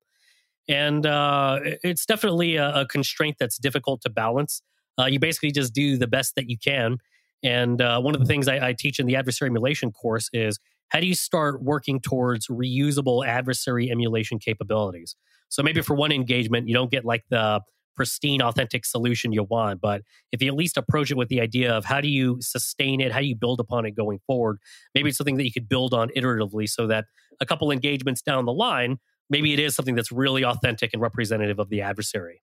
And 0.67 1.05
uh, 1.05 1.59
it's 1.83 2.07
definitely 2.07 2.55
a, 2.55 2.81
a, 2.81 2.85
constraint 2.87 3.35
that's 3.39 3.59
difficult 3.59 4.01
to 4.01 4.09
balance. 4.09 4.63
Uh, 4.97 5.05
you 5.05 5.19
basically 5.19 5.51
just 5.51 5.73
do 5.73 5.97
the 5.97 6.07
best 6.07 6.33
that 6.35 6.49
you 6.49 6.57
can 6.57 6.97
and 7.43 7.81
uh, 7.81 7.99
one 7.99 8.13
of 8.13 8.21
the 8.21 8.27
things 8.27 8.47
I, 8.47 8.69
I, 8.69 8.73
teach 8.73 8.99
in 8.99 9.07
the 9.07 9.15
adversary 9.15 9.49
emulation 9.49 9.91
course 9.91 10.29
is 10.31 10.59
how 10.89 10.99
do 10.99 11.07
you 11.07 11.15
start 11.15 11.63
working 11.63 11.99
towards 11.99 12.47
reusable 12.47 13.25
adversary 13.25 13.89
emulation 13.89 14.39
capabilities? 14.39 15.15
So 15.49 15.63
maybe 15.63 15.81
for 15.81 15.95
one 15.95 16.11
engagement, 16.11 16.67
you 16.67 16.73
don't 16.73 16.91
get 16.91 17.05
like 17.05 17.23
the 17.29 17.61
pristine, 17.95 18.41
authentic 18.41 18.85
solution 18.85 19.31
you 19.31 19.43
want, 19.43 19.81
but 19.81 20.01
if 20.31 20.41
you 20.41 20.47
at 20.47 20.55
least 20.55 20.77
approach 20.77 21.11
it 21.11 21.17
with 21.17 21.29
the 21.29 21.41
idea 21.41 21.73
of 21.73 21.85
how 21.85 22.01
do 22.01 22.07
you 22.07 22.37
sustain 22.41 23.01
it, 23.01 23.11
how 23.11 23.19
do 23.19 23.25
you 23.25 23.35
build 23.35 23.59
upon 23.59 23.85
it 23.85 23.91
going 23.91 24.19
forward, 24.27 24.59
maybe 24.95 25.09
it's 25.09 25.17
something 25.17 25.37
that 25.37 25.45
you 25.45 25.51
could 25.51 25.67
build 25.67 25.93
on 25.93 26.09
iteratively 26.15 26.69
so 26.69 26.87
that 26.87 27.05
a 27.39 27.45
couple 27.45 27.71
engagements 27.71 28.21
down 28.21 28.45
the 28.45 28.53
line, 28.53 28.97
maybe 29.29 29.53
it 29.53 29.59
is 29.59 29.75
something 29.75 29.95
that's 29.95 30.11
really 30.11 30.43
authentic 30.43 30.91
and 30.93 31.01
representative 31.01 31.59
of 31.59 31.69
the 31.69 31.81
adversary. 31.81 32.41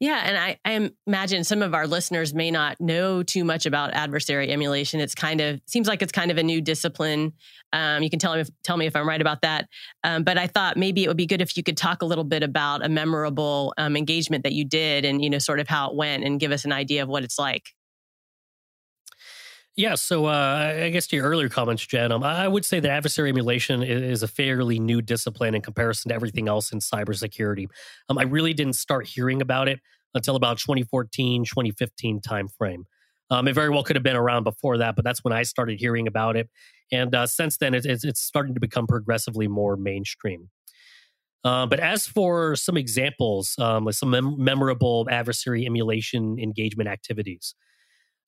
Yeah, 0.00 0.22
and 0.24 0.38
I, 0.38 0.58
I, 0.64 0.90
imagine 1.08 1.42
some 1.42 1.60
of 1.60 1.74
our 1.74 1.88
listeners 1.88 2.32
may 2.32 2.52
not 2.52 2.80
know 2.80 3.24
too 3.24 3.42
much 3.42 3.66
about 3.66 3.94
adversary 3.94 4.52
emulation. 4.52 5.00
It's 5.00 5.14
kind 5.14 5.40
of 5.40 5.60
seems 5.66 5.88
like 5.88 6.02
it's 6.02 6.12
kind 6.12 6.30
of 6.30 6.38
a 6.38 6.42
new 6.42 6.60
discipline. 6.60 7.32
Um, 7.72 8.04
you 8.04 8.10
can 8.10 8.20
tell 8.20 8.34
me 8.34 8.42
if, 8.42 8.48
tell 8.62 8.76
me 8.76 8.86
if 8.86 8.94
I'm 8.94 9.08
right 9.08 9.20
about 9.20 9.42
that. 9.42 9.68
Um, 10.04 10.22
but 10.22 10.38
I 10.38 10.46
thought 10.46 10.76
maybe 10.76 11.02
it 11.02 11.08
would 11.08 11.16
be 11.16 11.26
good 11.26 11.42
if 11.42 11.56
you 11.56 11.64
could 11.64 11.76
talk 11.76 12.02
a 12.02 12.06
little 12.06 12.22
bit 12.22 12.44
about 12.44 12.84
a 12.84 12.88
memorable 12.88 13.74
um, 13.76 13.96
engagement 13.96 14.44
that 14.44 14.52
you 14.52 14.64
did, 14.64 15.04
and 15.04 15.22
you 15.22 15.30
know, 15.30 15.38
sort 15.38 15.58
of 15.58 15.66
how 15.66 15.90
it 15.90 15.96
went, 15.96 16.22
and 16.22 16.38
give 16.38 16.52
us 16.52 16.64
an 16.64 16.70
idea 16.70 17.02
of 17.02 17.08
what 17.08 17.24
it's 17.24 17.38
like. 17.38 17.64
Yeah, 19.78 19.94
so 19.94 20.26
uh, 20.26 20.74
I 20.76 20.90
guess 20.90 21.06
to 21.06 21.16
your 21.16 21.26
earlier 21.26 21.48
comments, 21.48 21.86
Jen, 21.86 22.10
um, 22.10 22.24
I 22.24 22.48
would 22.48 22.64
say 22.64 22.80
that 22.80 22.90
adversary 22.90 23.28
emulation 23.28 23.84
is 23.84 24.24
a 24.24 24.26
fairly 24.26 24.80
new 24.80 25.00
discipline 25.00 25.54
in 25.54 25.62
comparison 25.62 26.08
to 26.08 26.16
everything 26.16 26.48
else 26.48 26.72
in 26.72 26.80
cybersecurity. 26.80 27.68
Um, 28.08 28.18
I 28.18 28.24
really 28.24 28.52
didn't 28.52 28.72
start 28.72 29.06
hearing 29.06 29.40
about 29.40 29.68
it 29.68 29.78
until 30.14 30.34
about 30.34 30.58
2014, 30.58 31.44
2015 31.44 32.20
timeframe. 32.20 32.86
Um, 33.30 33.46
it 33.46 33.52
very 33.52 33.68
well 33.70 33.84
could 33.84 33.94
have 33.94 34.02
been 34.02 34.16
around 34.16 34.42
before 34.42 34.78
that, 34.78 34.96
but 34.96 35.04
that's 35.04 35.22
when 35.22 35.32
I 35.32 35.44
started 35.44 35.78
hearing 35.78 36.08
about 36.08 36.34
it. 36.36 36.50
And 36.90 37.14
uh, 37.14 37.28
since 37.28 37.56
then, 37.58 37.72
it, 37.72 37.86
it's, 37.86 38.02
it's 38.04 38.20
starting 38.20 38.54
to 38.54 38.60
become 38.60 38.88
progressively 38.88 39.46
more 39.46 39.76
mainstream. 39.76 40.50
Uh, 41.44 41.66
but 41.66 41.78
as 41.78 42.04
for 42.04 42.56
some 42.56 42.76
examples, 42.76 43.54
um, 43.60 43.84
like 43.84 43.94
some 43.94 44.10
mem- 44.10 44.42
memorable 44.42 45.06
adversary 45.08 45.66
emulation 45.66 46.36
engagement 46.40 46.88
activities, 46.88 47.54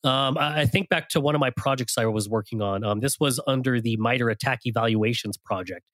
um, 0.05 0.39
I, 0.39 0.67
think 0.67 0.89
back 0.89 1.09
to 1.11 1.21
one 1.21 1.35
of 1.35 1.41
my 1.41 1.51
projects 1.51 1.99
I 1.99 2.07
was 2.07 2.29
working 2.29 2.63
on. 2.63 2.85
Um, 2.85 3.01
this 3.01 3.21
was 3.21 3.41
under 3.47 3.81
the 3.81 3.97
MITRE 3.99 4.31
ATT&CK 4.31 4.61
Evaluations 4.65 5.37
project. 5.37 5.85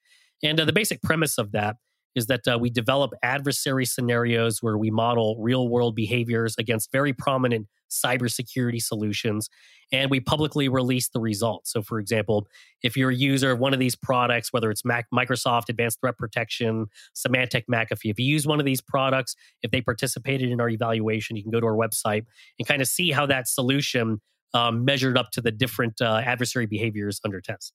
And 0.43 0.61
uh, 0.61 0.65
the 0.65 0.73
basic 0.73 1.03
premise 1.03 1.39
of 1.39 1.53
that 1.53 1.77
is 2.17 2.27
that 2.27 2.49
uh, 2.49 2.59
we 2.59 2.71
develop 2.71 3.13
adversary 3.23 3.85
scenarios 3.85 4.63
where 4.63 4.79
we 4.79 4.91
model 4.91 5.37
real 5.39 5.69
world 5.69 5.95
behaviors 5.95 6.57
against 6.59 6.91
very 6.91 7.13
prominent 7.13 7.69
cybersecurity 7.91 8.83
solutions 8.83 9.49
and 9.93 10.11
we 10.11 10.19
publicly 10.19 10.69
release 10.69 11.09
the 11.11 11.21
results. 11.21 11.71
So, 11.71 11.83
for 11.83 12.01
example, 12.01 12.49
if 12.83 12.97
you're 12.97 13.11
a 13.11 13.15
user 13.15 13.53
of 13.53 13.61
one 13.61 13.73
of 13.73 13.79
these 13.79 13.95
products, 13.95 14.53
whether 14.53 14.71
it's 14.71 14.85
Mac, 14.85 15.07
Microsoft 15.15 15.69
Advanced 15.69 16.01
Threat 16.01 16.19
Protection, 16.19 16.87
Symantec, 17.15 17.65
McAfee, 17.71 18.11
if 18.11 18.19
you 18.19 18.25
use 18.25 18.47
one 18.47 18.59
of 18.59 18.67
these 18.67 18.81
products, 18.81 19.37
if 19.63 19.71
they 19.71 19.81
participated 19.81 20.51
in 20.51 20.61
our 20.61 20.69
evaluation, 20.69 21.37
you 21.37 21.43
can 21.43 21.53
go 21.53 21.61
to 21.61 21.67
our 21.67 21.77
website 21.77 22.25
and 22.59 22.67
kind 22.67 22.83
of 22.83 22.89
see 22.89 23.13
how 23.13 23.27
that 23.27 23.47
solution 23.47 24.21
um, 24.55 24.85
measured 24.85 25.17
up 25.17 25.31
to 25.33 25.41
the 25.41 25.53
different 25.53 26.01
uh, 26.01 26.23
adversary 26.25 26.67
behaviors 26.67 27.21
under 27.25 27.41
test. 27.41 27.73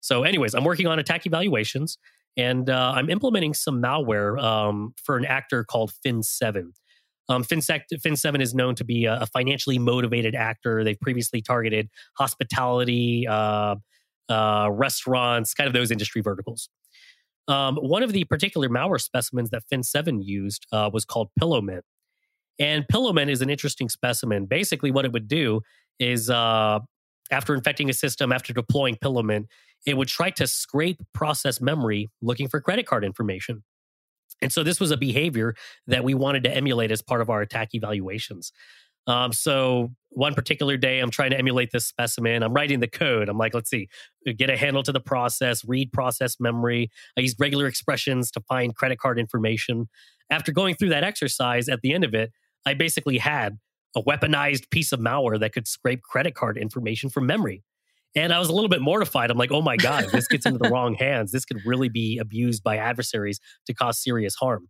So, 0.00 0.22
anyways, 0.22 0.54
I'm 0.54 0.64
working 0.64 0.86
on 0.86 0.98
ATT&CK 0.98 1.26
evaluations 1.26 1.98
and 2.36 2.68
uh, 2.68 2.92
I'm 2.94 3.10
implementing 3.10 3.54
some 3.54 3.80
malware 3.80 4.42
um, 4.42 4.94
for 5.02 5.16
an 5.16 5.24
actor 5.24 5.64
called 5.64 5.92
Fin7. 6.04 6.72
Um, 7.28 7.42
Fin7 7.42 8.42
is 8.42 8.54
known 8.54 8.74
to 8.74 8.84
be 8.84 9.06
a, 9.06 9.20
a, 9.20 9.26
financially 9.26 9.78
motivated 9.78 10.34
actor. 10.34 10.84
They've 10.84 11.00
previously 11.00 11.40
targeted 11.40 11.88
hospitality, 12.18 13.26
uh, 13.26 13.76
uh, 14.28 14.68
restaurants, 14.70 15.54
kind 15.54 15.66
of 15.66 15.72
those 15.72 15.90
industry 15.90 16.20
verticals. 16.20 16.68
Um, 17.48 17.76
one 17.76 18.02
of 18.02 18.12
the 18.12 18.24
particular 18.24 18.68
malware 18.68 19.00
specimens 19.00 19.50
that 19.50 19.62
Fin7 19.72 20.20
used 20.22 20.66
uh, 20.72 20.90
was 20.92 21.04
called 21.04 21.30
Pillowmint. 21.40 21.82
And 22.58 22.84
Pillowmint 22.92 23.30
is 23.30 23.42
an 23.42 23.50
interesting 23.50 23.88
specimen. 23.88 24.46
Basically, 24.46 24.90
what 24.90 25.04
it 25.04 25.12
would 25.12 25.28
do 25.28 25.60
is 25.98 26.30
uh, 26.30 26.80
after 27.30 27.54
infecting 27.54 27.90
a 27.90 27.92
system, 27.92 28.32
after 28.32 28.52
deploying 28.52 28.96
Pillowmint, 28.96 29.46
it 29.86 29.96
would 29.96 30.08
try 30.08 30.30
to 30.30 30.46
scrape 30.46 31.02
process 31.12 31.60
memory 31.60 32.10
looking 32.22 32.48
for 32.48 32.60
credit 32.60 32.86
card 32.86 33.04
information. 33.04 33.62
And 34.40 34.52
so 34.52 34.62
this 34.62 34.80
was 34.80 34.90
a 34.90 34.96
behavior 34.96 35.54
that 35.86 36.04
we 36.04 36.14
wanted 36.14 36.44
to 36.44 36.54
emulate 36.54 36.90
as 36.90 37.02
part 37.02 37.20
of 37.20 37.30
our 37.30 37.42
ATT&CK 37.42 37.74
evaluations. 37.74 38.52
Um, 39.06 39.32
so 39.32 39.92
one 40.10 40.34
particular 40.34 40.76
day, 40.76 41.00
I'm 41.00 41.10
trying 41.10 41.30
to 41.30 41.38
emulate 41.38 41.70
this 41.72 41.86
specimen. 41.86 42.42
I'm 42.42 42.54
writing 42.54 42.80
the 42.80 42.88
code. 42.88 43.28
I'm 43.28 43.36
like, 43.36 43.52
let's 43.52 43.68
see, 43.68 43.88
get 44.36 44.48
a 44.48 44.56
handle 44.56 44.82
to 44.82 44.92
the 44.92 45.00
process, 45.00 45.64
read 45.64 45.92
process 45.92 46.36
memory. 46.40 46.90
I 47.16 47.20
use 47.20 47.34
regular 47.38 47.66
expressions 47.66 48.30
to 48.32 48.40
find 48.48 48.74
credit 48.74 48.98
card 48.98 49.18
information. 49.18 49.88
After 50.30 50.52
going 50.52 50.74
through 50.74 50.88
that 50.90 51.04
exercise, 51.04 51.68
at 51.68 51.82
the 51.82 51.92
end 51.92 52.04
of 52.04 52.14
it, 52.14 52.32
I 52.64 52.72
basically 52.72 53.18
had 53.18 53.58
a 53.94 54.02
weaponized 54.02 54.70
piece 54.70 54.90
of 54.90 55.00
malware 55.00 55.38
that 55.38 55.52
could 55.52 55.68
scrape 55.68 56.02
credit 56.02 56.34
card 56.34 56.56
information 56.56 57.10
from 57.10 57.26
memory. 57.26 57.62
And 58.16 58.32
I 58.32 58.38
was 58.38 58.48
a 58.48 58.52
little 58.52 58.68
bit 58.68 58.80
mortified. 58.80 59.30
I'm 59.30 59.38
like, 59.38 59.50
oh 59.50 59.62
my 59.62 59.76
God, 59.76 60.06
this 60.12 60.28
gets 60.28 60.46
into 60.46 60.58
the 60.58 60.68
wrong 60.68 60.94
hands. 60.94 61.32
This 61.32 61.44
could 61.44 61.60
really 61.66 61.88
be 61.88 62.18
abused 62.18 62.62
by 62.62 62.76
adversaries 62.76 63.40
to 63.66 63.74
cause 63.74 63.98
serious 63.98 64.34
harm. 64.34 64.68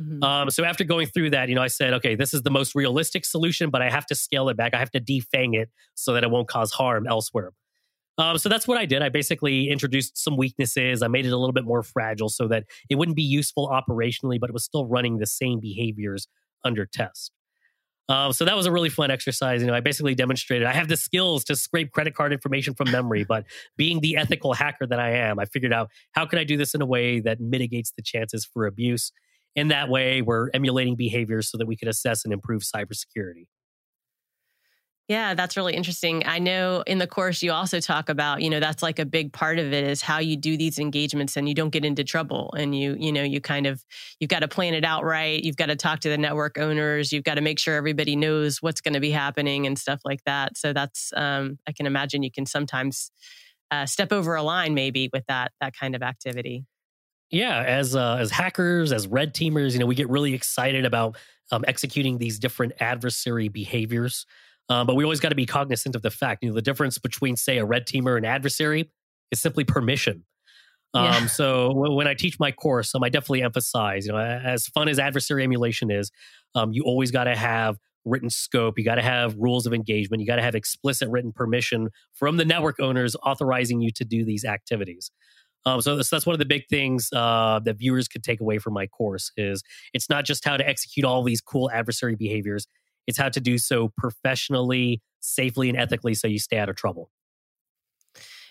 Mm-hmm. 0.00 0.22
Um, 0.22 0.50
so 0.50 0.64
after 0.64 0.84
going 0.84 1.06
through 1.06 1.30
that, 1.30 1.48
you 1.48 1.54
know, 1.54 1.62
I 1.62 1.68
said, 1.68 1.94
okay, 1.94 2.14
this 2.14 2.34
is 2.34 2.42
the 2.42 2.50
most 2.50 2.74
realistic 2.74 3.24
solution, 3.24 3.70
but 3.70 3.82
I 3.82 3.90
have 3.90 4.06
to 4.06 4.14
scale 4.14 4.48
it 4.48 4.56
back. 4.56 4.74
I 4.74 4.78
have 4.78 4.90
to 4.92 5.00
defang 5.00 5.54
it 5.54 5.70
so 5.94 6.12
that 6.12 6.22
it 6.22 6.30
won't 6.30 6.48
cause 6.48 6.72
harm 6.72 7.06
elsewhere. 7.06 7.52
Um, 8.18 8.38
so 8.38 8.48
that's 8.48 8.66
what 8.66 8.78
I 8.78 8.86
did. 8.86 9.02
I 9.02 9.10
basically 9.10 9.68
introduced 9.68 10.16
some 10.16 10.36
weaknesses. 10.36 11.02
I 11.02 11.08
made 11.08 11.26
it 11.26 11.32
a 11.32 11.36
little 11.36 11.52
bit 11.52 11.64
more 11.64 11.82
fragile 11.82 12.30
so 12.30 12.48
that 12.48 12.64
it 12.88 12.96
wouldn't 12.96 13.16
be 13.16 13.22
useful 13.22 13.68
operationally, 13.68 14.40
but 14.40 14.48
it 14.48 14.54
was 14.54 14.64
still 14.64 14.86
running 14.86 15.18
the 15.18 15.26
same 15.26 15.60
behaviors 15.60 16.28
under 16.64 16.86
test. 16.86 17.32
Um, 18.08 18.32
so 18.32 18.44
that 18.44 18.56
was 18.56 18.66
a 18.66 18.72
really 18.72 18.88
fun 18.88 19.10
exercise. 19.10 19.60
You 19.60 19.66
know, 19.66 19.74
I 19.74 19.80
basically 19.80 20.14
demonstrated 20.14 20.66
I 20.66 20.72
have 20.72 20.88
the 20.88 20.96
skills 20.96 21.42
to 21.44 21.56
scrape 21.56 21.92
credit 21.92 22.14
card 22.14 22.32
information 22.32 22.74
from 22.74 22.90
memory, 22.90 23.24
but 23.24 23.44
being 23.76 24.00
the 24.00 24.16
ethical 24.16 24.52
hacker 24.52 24.86
that 24.86 25.00
I 25.00 25.10
am, 25.10 25.38
I 25.38 25.44
figured 25.44 25.72
out 25.72 25.90
how 26.12 26.24
can 26.24 26.38
I 26.38 26.44
do 26.44 26.56
this 26.56 26.74
in 26.74 26.82
a 26.82 26.86
way 26.86 27.20
that 27.20 27.40
mitigates 27.40 27.92
the 27.96 28.02
chances 28.02 28.44
for 28.44 28.66
abuse. 28.66 29.12
In 29.56 29.68
that 29.68 29.88
way, 29.88 30.22
we're 30.22 30.50
emulating 30.54 30.94
behaviors 30.94 31.50
so 31.50 31.58
that 31.58 31.66
we 31.66 31.76
could 31.76 31.88
assess 31.88 32.24
and 32.24 32.32
improve 32.32 32.62
cybersecurity. 32.62 33.46
Yeah, 35.08 35.34
that's 35.34 35.56
really 35.56 35.74
interesting. 35.74 36.24
I 36.26 36.40
know 36.40 36.82
in 36.84 36.98
the 36.98 37.06
course 37.06 37.40
you 37.40 37.52
also 37.52 37.78
talk 37.78 38.08
about, 38.08 38.42
you 38.42 38.50
know, 38.50 38.58
that's 38.58 38.82
like 38.82 38.98
a 38.98 39.06
big 39.06 39.32
part 39.32 39.60
of 39.60 39.72
it 39.72 39.84
is 39.84 40.02
how 40.02 40.18
you 40.18 40.36
do 40.36 40.56
these 40.56 40.80
engagements 40.80 41.36
and 41.36 41.48
you 41.48 41.54
don't 41.54 41.70
get 41.70 41.84
into 41.84 42.02
trouble 42.02 42.52
and 42.58 42.76
you, 42.76 42.96
you 42.98 43.12
know, 43.12 43.22
you 43.22 43.40
kind 43.40 43.66
of 43.68 43.84
you've 44.18 44.30
got 44.30 44.40
to 44.40 44.48
plan 44.48 44.74
it 44.74 44.84
out 44.84 45.04
right. 45.04 45.40
You've 45.44 45.56
got 45.56 45.66
to 45.66 45.76
talk 45.76 46.00
to 46.00 46.08
the 46.08 46.18
network 46.18 46.58
owners, 46.58 47.12
you've 47.12 47.22
got 47.22 47.36
to 47.36 47.40
make 47.40 47.60
sure 47.60 47.76
everybody 47.76 48.16
knows 48.16 48.60
what's 48.60 48.80
going 48.80 48.94
to 48.94 49.00
be 49.00 49.12
happening 49.12 49.64
and 49.64 49.78
stuff 49.78 50.00
like 50.04 50.24
that. 50.24 50.58
So 50.58 50.72
that's 50.72 51.12
um 51.14 51.60
I 51.68 51.72
can 51.72 51.86
imagine 51.86 52.24
you 52.24 52.32
can 52.32 52.44
sometimes 52.46 53.12
uh, 53.70 53.86
step 53.86 54.12
over 54.12 54.34
a 54.34 54.42
line 54.42 54.74
maybe 54.74 55.08
with 55.12 55.24
that 55.28 55.52
that 55.60 55.74
kind 55.78 55.94
of 55.94 56.02
activity. 56.02 56.64
Yeah, 57.30 57.62
as 57.62 57.96
uh, 57.96 58.16
as 58.20 58.30
hackers, 58.30 58.92
as 58.92 59.08
red 59.08 59.34
teamers, 59.34 59.72
you 59.72 59.80
know, 59.80 59.86
we 59.86 59.96
get 59.96 60.08
really 60.08 60.32
excited 60.34 60.84
about 60.84 61.16
um, 61.50 61.64
executing 61.66 62.18
these 62.18 62.38
different 62.38 62.72
adversary 62.80 63.48
behaviors. 63.48 64.26
Um, 64.68 64.86
but 64.86 64.96
we 64.96 65.04
always 65.04 65.20
got 65.20 65.28
to 65.28 65.36
be 65.36 65.46
cognizant 65.46 65.94
of 65.94 66.02
the 66.02 66.10
fact, 66.10 66.42
you 66.42 66.48
know, 66.48 66.54
the 66.54 66.62
difference 66.62 66.98
between, 66.98 67.36
say, 67.36 67.58
a 67.58 67.64
red 67.64 67.86
teamer 67.86 68.16
and 68.16 68.26
adversary 68.26 68.90
is 69.30 69.40
simply 69.40 69.64
permission. 69.64 70.24
Um, 70.94 71.04
yeah. 71.04 71.26
So 71.26 71.72
when 71.74 72.06
I 72.06 72.14
teach 72.14 72.38
my 72.40 72.52
course, 72.52 72.94
um, 72.94 73.02
I 73.02 73.08
definitely 73.08 73.42
emphasize, 73.42 74.06
you 74.06 74.12
know, 74.12 74.18
as 74.18 74.66
fun 74.68 74.88
as 74.88 74.98
adversary 74.98 75.44
emulation 75.44 75.90
is, 75.90 76.10
um, 76.54 76.72
you 76.72 76.82
always 76.84 77.10
got 77.10 77.24
to 77.24 77.36
have 77.36 77.76
written 78.04 78.30
scope. 78.30 78.78
You 78.78 78.84
got 78.84 78.94
to 78.94 79.02
have 79.02 79.36
rules 79.36 79.66
of 79.66 79.74
engagement. 79.74 80.20
You 80.20 80.26
got 80.26 80.36
to 80.36 80.42
have 80.42 80.54
explicit 80.54 81.08
written 81.10 81.32
permission 81.32 81.90
from 82.14 82.36
the 82.36 82.44
network 82.44 82.80
owners 82.80 83.14
authorizing 83.22 83.80
you 83.80 83.90
to 83.92 84.04
do 84.04 84.24
these 84.24 84.44
activities. 84.44 85.10
Um, 85.64 85.80
so, 85.80 85.96
that's, 85.96 86.08
that's 86.08 86.24
one 86.24 86.34
of 86.34 86.38
the 86.38 86.46
big 86.46 86.68
things 86.68 87.08
uh, 87.12 87.60
that 87.64 87.76
viewers 87.76 88.08
could 88.08 88.22
take 88.22 88.40
away 88.40 88.58
from 88.58 88.72
my 88.72 88.86
course 88.86 89.32
is 89.36 89.62
it's 89.92 90.08
not 90.08 90.24
just 90.24 90.44
how 90.44 90.56
to 90.56 90.66
execute 90.66 91.04
all 91.04 91.22
these 91.22 91.40
cool 91.40 91.70
adversary 91.72 92.14
behaviors. 92.14 92.66
It's 93.06 93.18
how 93.18 93.28
to 93.28 93.40
do 93.40 93.58
so 93.58 93.92
professionally, 93.96 95.02
safely, 95.20 95.68
and 95.68 95.78
ethically 95.78 96.14
so 96.14 96.26
you 96.26 96.38
stay 96.38 96.58
out 96.58 96.68
of 96.68 96.76
trouble. 96.76 97.10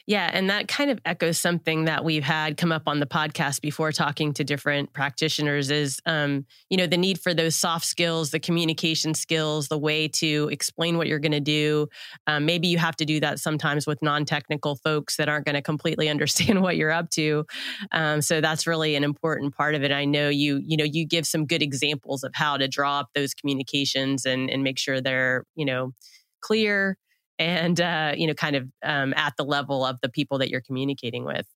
Yeah, 0.07 0.29
and 0.31 0.51
that 0.51 0.67
kind 0.67 0.91
of 0.91 0.99
echoes 1.03 1.39
something 1.39 1.85
that 1.85 2.03
we've 2.03 2.23
had 2.23 2.57
come 2.57 2.71
up 2.71 2.83
on 2.85 2.99
the 2.99 3.07
podcast 3.07 3.61
before 3.61 3.91
talking 3.91 4.33
to 4.33 4.43
different 4.43 4.93
practitioners 4.93 5.71
is 5.71 5.99
um, 6.05 6.45
you 6.69 6.77
know, 6.77 6.85
the 6.85 6.97
need 6.97 7.19
for 7.19 7.33
those 7.33 7.55
soft 7.55 7.85
skills, 7.85 8.29
the 8.29 8.39
communication 8.39 9.15
skills, 9.15 9.67
the 9.67 9.79
way 9.79 10.07
to 10.09 10.47
explain 10.51 10.97
what 10.97 11.07
you're 11.07 11.17
going 11.19 11.31
to 11.31 11.39
do. 11.39 11.87
Um, 12.27 12.45
maybe 12.45 12.67
you 12.67 12.77
have 12.77 12.95
to 12.97 13.05
do 13.05 13.19
that 13.21 13.39
sometimes 13.39 13.87
with 13.87 13.99
non-technical 14.03 14.75
folks 14.75 15.17
that 15.17 15.27
aren't 15.27 15.45
going 15.45 15.55
to 15.55 15.61
completely 15.63 16.07
understand 16.15 16.61
what 16.61 16.77
you're 16.77 16.91
up 16.91 17.09
to. 17.11 17.43
Um, 17.91 18.21
so 18.21 18.41
that's 18.41 18.67
really 18.67 18.95
an 18.95 19.03
important 19.03 19.55
part 19.55 19.73
of 19.73 19.83
it. 19.83 19.91
I 19.91 20.05
know 20.05 20.29
you, 20.29 20.61
you 20.63 20.77
know, 20.77 20.83
you 20.85 21.07
give 21.07 21.25
some 21.25 21.47
good 21.47 21.63
examples 21.63 22.23
of 22.23 22.31
how 22.35 22.57
to 22.57 22.67
draw 22.67 22.99
up 22.99 23.09
those 23.15 23.33
communications 23.33 24.25
and 24.25 24.49
and 24.51 24.63
make 24.63 24.77
sure 24.77 25.01
they're, 25.01 25.45
you 25.55 25.65
know, 25.65 25.93
clear 26.41 26.97
and 27.39 27.79
uh, 27.81 28.13
you 28.15 28.27
know 28.27 28.33
kind 28.33 28.55
of 28.55 28.69
um, 28.83 29.13
at 29.15 29.33
the 29.37 29.43
level 29.43 29.85
of 29.85 29.99
the 30.01 30.09
people 30.09 30.37
that 30.39 30.49
you're 30.49 30.61
communicating 30.61 31.25
with 31.25 31.47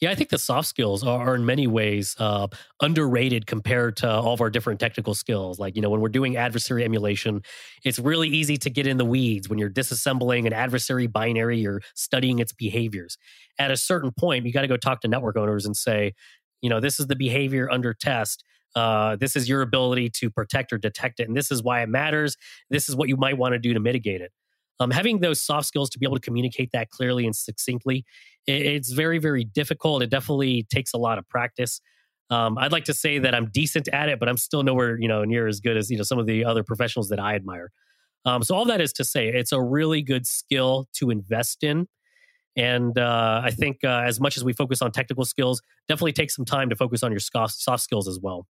yeah, 0.00 0.10
I 0.10 0.16
think 0.16 0.30
the 0.30 0.38
soft 0.38 0.66
skills 0.66 1.04
are, 1.04 1.36
in 1.36 1.46
many 1.46 1.66
ways 1.66 2.16
uh, 2.18 2.48
underrated 2.82 3.46
compared 3.46 3.96
to 3.98 4.10
all 4.10 4.34
of 4.34 4.40
our 4.40 4.50
different 4.50 4.80
technical 4.80 5.14
skills. 5.14 5.60
Like, 5.60 5.76
you 5.76 5.82
know, 5.82 5.88
when 5.88 6.00
we're 6.00 6.08
doing 6.08 6.36
adversary 6.36 6.84
emulation, 6.84 7.42
it's 7.84 7.98
really 7.98 8.28
easy 8.28 8.56
to 8.56 8.70
get 8.70 8.86
in 8.88 8.96
the 8.96 9.04
weeds. 9.04 9.48
When 9.48 9.58
you're 9.58 9.70
disassembling 9.70 10.46
an 10.46 10.52
adversary 10.52 11.06
binary, 11.06 11.58
you're 11.58 11.80
studying 11.94 12.40
its 12.40 12.52
behaviors. 12.52 13.16
At 13.58 13.70
a 13.70 13.76
certain 13.76 14.10
point, 14.10 14.44
you 14.44 14.52
got 14.52 14.62
to 14.62 14.68
go 14.68 14.76
talk 14.76 15.00
to 15.02 15.08
network 15.08 15.36
owners 15.36 15.64
and 15.64 15.76
say, 15.76 16.14
you 16.60 16.68
know, 16.68 16.80
this 16.80 16.98
is 16.98 17.06
the 17.06 17.16
behavior 17.16 17.70
under 17.70 17.94
test. 17.94 18.42
Uh, 18.74 19.14
this 19.14 19.36
is 19.36 19.48
your 19.48 19.62
ability 19.62 20.10
to 20.10 20.28
protect 20.28 20.72
or 20.72 20.78
detect 20.78 21.20
it. 21.20 21.28
And 21.28 21.36
this 21.36 21.52
is 21.52 21.62
why 21.62 21.82
it 21.82 21.88
matters. 21.88 22.36
This 22.68 22.88
is 22.88 22.96
what 22.96 23.08
you 23.08 23.16
might 23.16 23.38
want 23.38 23.52
to 23.52 23.60
do 23.60 23.72
to 23.72 23.80
mitigate 23.80 24.20
it 24.20 24.32
um, 24.80 24.90
having 24.90 25.20
those 25.20 25.40
soft 25.40 25.66
skills 25.66 25.90
to 25.90 25.98
be 25.98 26.06
able 26.06 26.16
to 26.16 26.22
communicate 26.22 26.70
that 26.72 26.90
clearly 26.90 27.24
and 27.24 27.34
succinctly, 27.34 28.04
it, 28.46 28.66
it's 28.66 28.92
very, 28.92 29.18
very 29.18 29.44
difficult. 29.44 30.02
It 30.02 30.10
definitely 30.10 30.66
takes 30.72 30.92
a 30.92 30.98
lot 30.98 31.18
of 31.18 31.28
practice. 31.28 31.80
Um, 32.30 32.58
I'd 32.58 32.72
like 32.72 32.84
to 32.84 32.94
say 32.94 33.18
that 33.18 33.34
I'm 33.34 33.50
decent 33.50 33.88
at 33.88 34.08
it, 34.08 34.18
but 34.18 34.28
I'm 34.28 34.36
still 34.36 34.62
nowhere, 34.62 34.98
you 34.98 35.08
know, 35.08 35.24
near 35.24 35.46
as 35.46 35.60
good 35.60 35.76
as 35.76 35.90
you 35.90 35.96
know 35.96 36.02
some 36.02 36.18
of 36.18 36.26
the 36.26 36.44
other 36.44 36.64
professionals 36.64 37.08
that 37.10 37.20
I 37.20 37.34
admire. 37.34 37.70
Um, 38.24 38.42
so 38.42 38.54
all 38.54 38.64
that 38.64 38.80
is 38.80 38.92
to 38.94 39.04
say, 39.04 39.28
it's 39.28 39.52
a 39.52 39.60
really 39.60 40.02
good 40.02 40.26
skill 40.26 40.88
to 40.94 41.10
invest 41.10 41.62
in. 41.62 41.86
And 42.56 42.96
uh, 42.98 43.42
I 43.44 43.50
think 43.50 43.78
uh, 43.84 44.02
as 44.06 44.20
much 44.20 44.36
as 44.36 44.44
we 44.44 44.52
focus 44.52 44.80
on 44.80 44.92
technical 44.92 45.24
skills, 45.24 45.60
definitely 45.88 46.12
take 46.12 46.30
some 46.30 46.44
time 46.44 46.70
to 46.70 46.76
focus 46.76 47.02
on 47.02 47.10
your 47.10 47.20
soft 47.20 47.82
skills 47.82 48.08
as 48.08 48.18
well. 48.20 48.46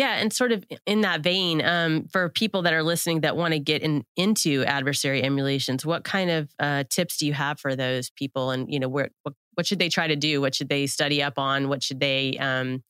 Yeah, 0.00 0.14
and 0.14 0.32
sort 0.32 0.50
of 0.50 0.64
in 0.86 1.02
that 1.02 1.20
vein, 1.20 1.62
um, 1.62 2.06
for 2.10 2.30
people 2.30 2.62
that 2.62 2.72
are 2.72 2.82
listening 2.82 3.20
that 3.20 3.36
want 3.36 3.52
to 3.52 3.60
get 3.60 3.82
in, 3.82 4.06
into 4.16 4.64
adversary 4.64 5.22
emulations, 5.22 5.84
what 5.84 6.04
kind 6.04 6.30
of 6.30 6.48
uh, 6.58 6.84
tips 6.88 7.18
do 7.18 7.26
you 7.26 7.34
have 7.34 7.60
for 7.60 7.76
those 7.76 8.08
people? 8.08 8.50
And 8.50 8.72
you 8.72 8.80
know, 8.80 8.88
where, 8.88 9.10
what 9.24 9.34
what 9.56 9.66
should 9.66 9.78
they 9.78 9.90
try 9.90 10.06
to 10.06 10.16
do? 10.16 10.40
What 10.40 10.54
should 10.54 10.70
they 10.70 10.86
study 10.86 11.22
up 11.22 11.34
on? 11.36 11.68
What 11.68 11.82
should 11.82 12.00
they, 12.00 12.38
um, 12.38 12.82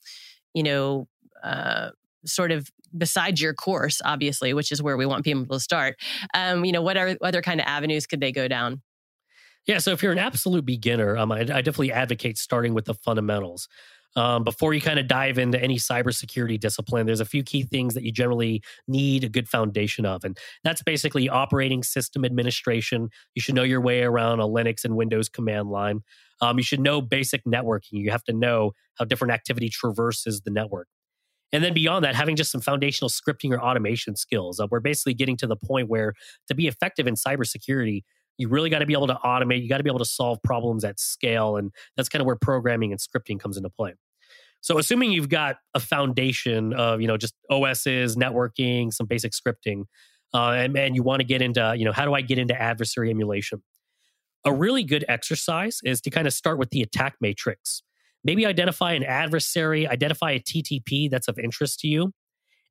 you 0.55 0.63
know, 0.63 1.09
uh, 1.43 1.91
sort 2.27 2.53
of 2.53 2.71
besides 2.97 3.43
your 3.43 3.55
course, 3.55 4.01
obviously, 4.05 4.55
which 4.55 4.71
is 4.71 4.81
where 4.81 4.97
we 4.97 5.05
want 5.05 5.25
people 5.25 5.47
to 5.47 5.59
start. 5.59 5.97
Um, 6.33 6.65
you 6.65 6.71
know, 6.71 6.83
what 6.83 6.97
are 6.97 7.17
other 7.23 7.43
kind 7.43 7.59
of 7.59 7.67
avenues 7.67 8.07
could 8.07 8.21
they 8.21 8.31
go 8.31 8.47
down? 8.47 8.83
Yeah, 9.67 9.79
so 9.79 9.91
if 9.91 10.01
you're 10.01 10.13
an 10.13 10.19
absolute 10.19 10.65
beginner, 10.65 11.17
um, 11.17 11.33
I, 11.33 11.41
I 11.41 11.45
definitely 11.45 11.91
advocate 11.91 12.39
starting 12.39 12.73
with 12.73 12.85
the 12.85 12.95
fundamentals. 12.95 13.67
Um, 14.17 14.43
before 14.43 14.75
you 14.75 14.81
kind 14.81 14.99
of 14.99 15.07
dive 15.07 15.39
into 15.39 15.61
any 15.63 15.77
cybersecurity 15.77 16.59
discipline, 16.59 17.07
there's 17.07 17.21
a 17.21 17.25
few 17.25 17.43
key 17.43 17.63
things 17.63 17.95
that 17.95 18.03
you 18.03 18.13
generally 18.13 18.63
need 18.89 19.25
a 19.25 19.29
good 19.29 19.49
foundation 19.49 20.05
of. 20.05 20.25
And 20.25 20.37
that's 20.65 20.83
basically 20.83 21.29
operating 21.29 21.83
system 21.83 22.25
administration. 22.25 23.11
You 23.35 23.43
should 23.43 23.55
know 23.55 23.63
your 23.63 23.81
way 23.81 24.03
around 24.03 24.41
a 24.41 24.45
Linux 24.45 24.85
and 24.85 24.97
Windows 24.97 25.29
command 25.29 25.71
line. 25.71 26.01
Um, 26.41 26.59
you 26.59 26.65
should 26.65 26.81
know 26.81 27.01
basic 27.01 27.45
networking. 27.45 27.93
You 27.93 28.11
have 28.11 28.25
to 28.25 28.33
know 28.33 28.73
how 28.95 29.05
different 29.05 29.33
activity 29.33 29.69
traverses 29.69 30.41
the 30.41 30.51
network. 30.51 30.89
And 31.53 31.65
then 31.65 31.75
beyond 31.75 32.05
that, 32.05 32.15
having 32.15 32.37
just 32.37 32.53
some 32.53 32.61
foundational 32.61 33.09
scripting 33.09 33.53
or 33.53 33.61
automation 33.61 34.17
skills. 34.17 34.61
Uh, 34.61 34.67
we're 34.71 34.81
basically 34.81 35.15
getting 35.15 35.37
to 35.39 35.47
the 35.47 35.57
point 35.57 35.89
where 35.89 36.15
to 36.49 36.55
be 36.55 36.69
effective 36.69 37.07
in 37.07 37.15
cybersecurity, 37.15 38.05
you 38.41 38.49
really 38.49 38.71
got 38.71 38.79
to 38.79 38.87
be 38.87 38.95
able 38.95 39.07
to 39.07 39.19
automate. 39.23 39.63
You 39.63 39.69
got 39.69 39.77
to 39.77 39.85
be 39.85 39.91
able 39.91 39.99
to 39.99 40.05
solve 40.07 40.39
problems 40.43 40.83
at 40.83 40.99
scale. 40.99 41.57
And 41.57 41.71
that's 41.97 42.09
kind 42.09 42.21
of 42.23 42.27
where 42.27 42.37
programming 42.37 42.91
and 42.91 42.99
scripting 42.99 43.39
comes 43.39 43.59
into 43.59 43.69
play. 43.69 43.93
So 44.63 44.79
assuming 44.79 45.13
you've 45.13 45.29
got 45.29 45.57
a 45.75 45.81
foundation 45.81 46.73
of, 46.73 47.03
you 47.03 47.07
know, 47.07 47.19
just 47.19 47.35
OSs, 47.51 48.17
networking, 48.17 48.93
some 48.93 49.07
basic 49.07 49.33
scripting, 49.33 49.85
uh, 50.33 50.53
and, 50.53 50.77
and 50.77 50.95
you 50.95 51.03
want 51.03 51.21
to 51.21 51.25
get 51.25 51.43
into, 51.43 51.75
you 51.77 51.85
know, 51.85 51.93
how 51.93 52.07
do 52.07 52.15
I 52.15 52.23
get 52.23 52.39
into 52.39 52.59
adversary 52.61 53.11
emulation? 53.11 53.63
A 54.47 54.53
really 54.53 54.85
good 54.85 55.05
exercise 55.07 55.81
is 55.85 56.01
to 56.03 56.11
kind 56.11 56.27
of 56.27 56.33
start 56.33 56.59
with 56.59 56.71
the 56.71 56.83
ATT&CK 56.83 57.17
matrix. 57.21 57.83
Maybe 58.25 58.47
identify 58.47 58.93
an 58.93 59.05
adversary, 59.05 59.87
identify 59.87 60.33
a 60.33 60.41
TTP 60.41 61.11
that's 61.11 61.29
of 61.29 61.39
interest 61.39 61.81
to 61.81 61.89
you, 61.89 62.13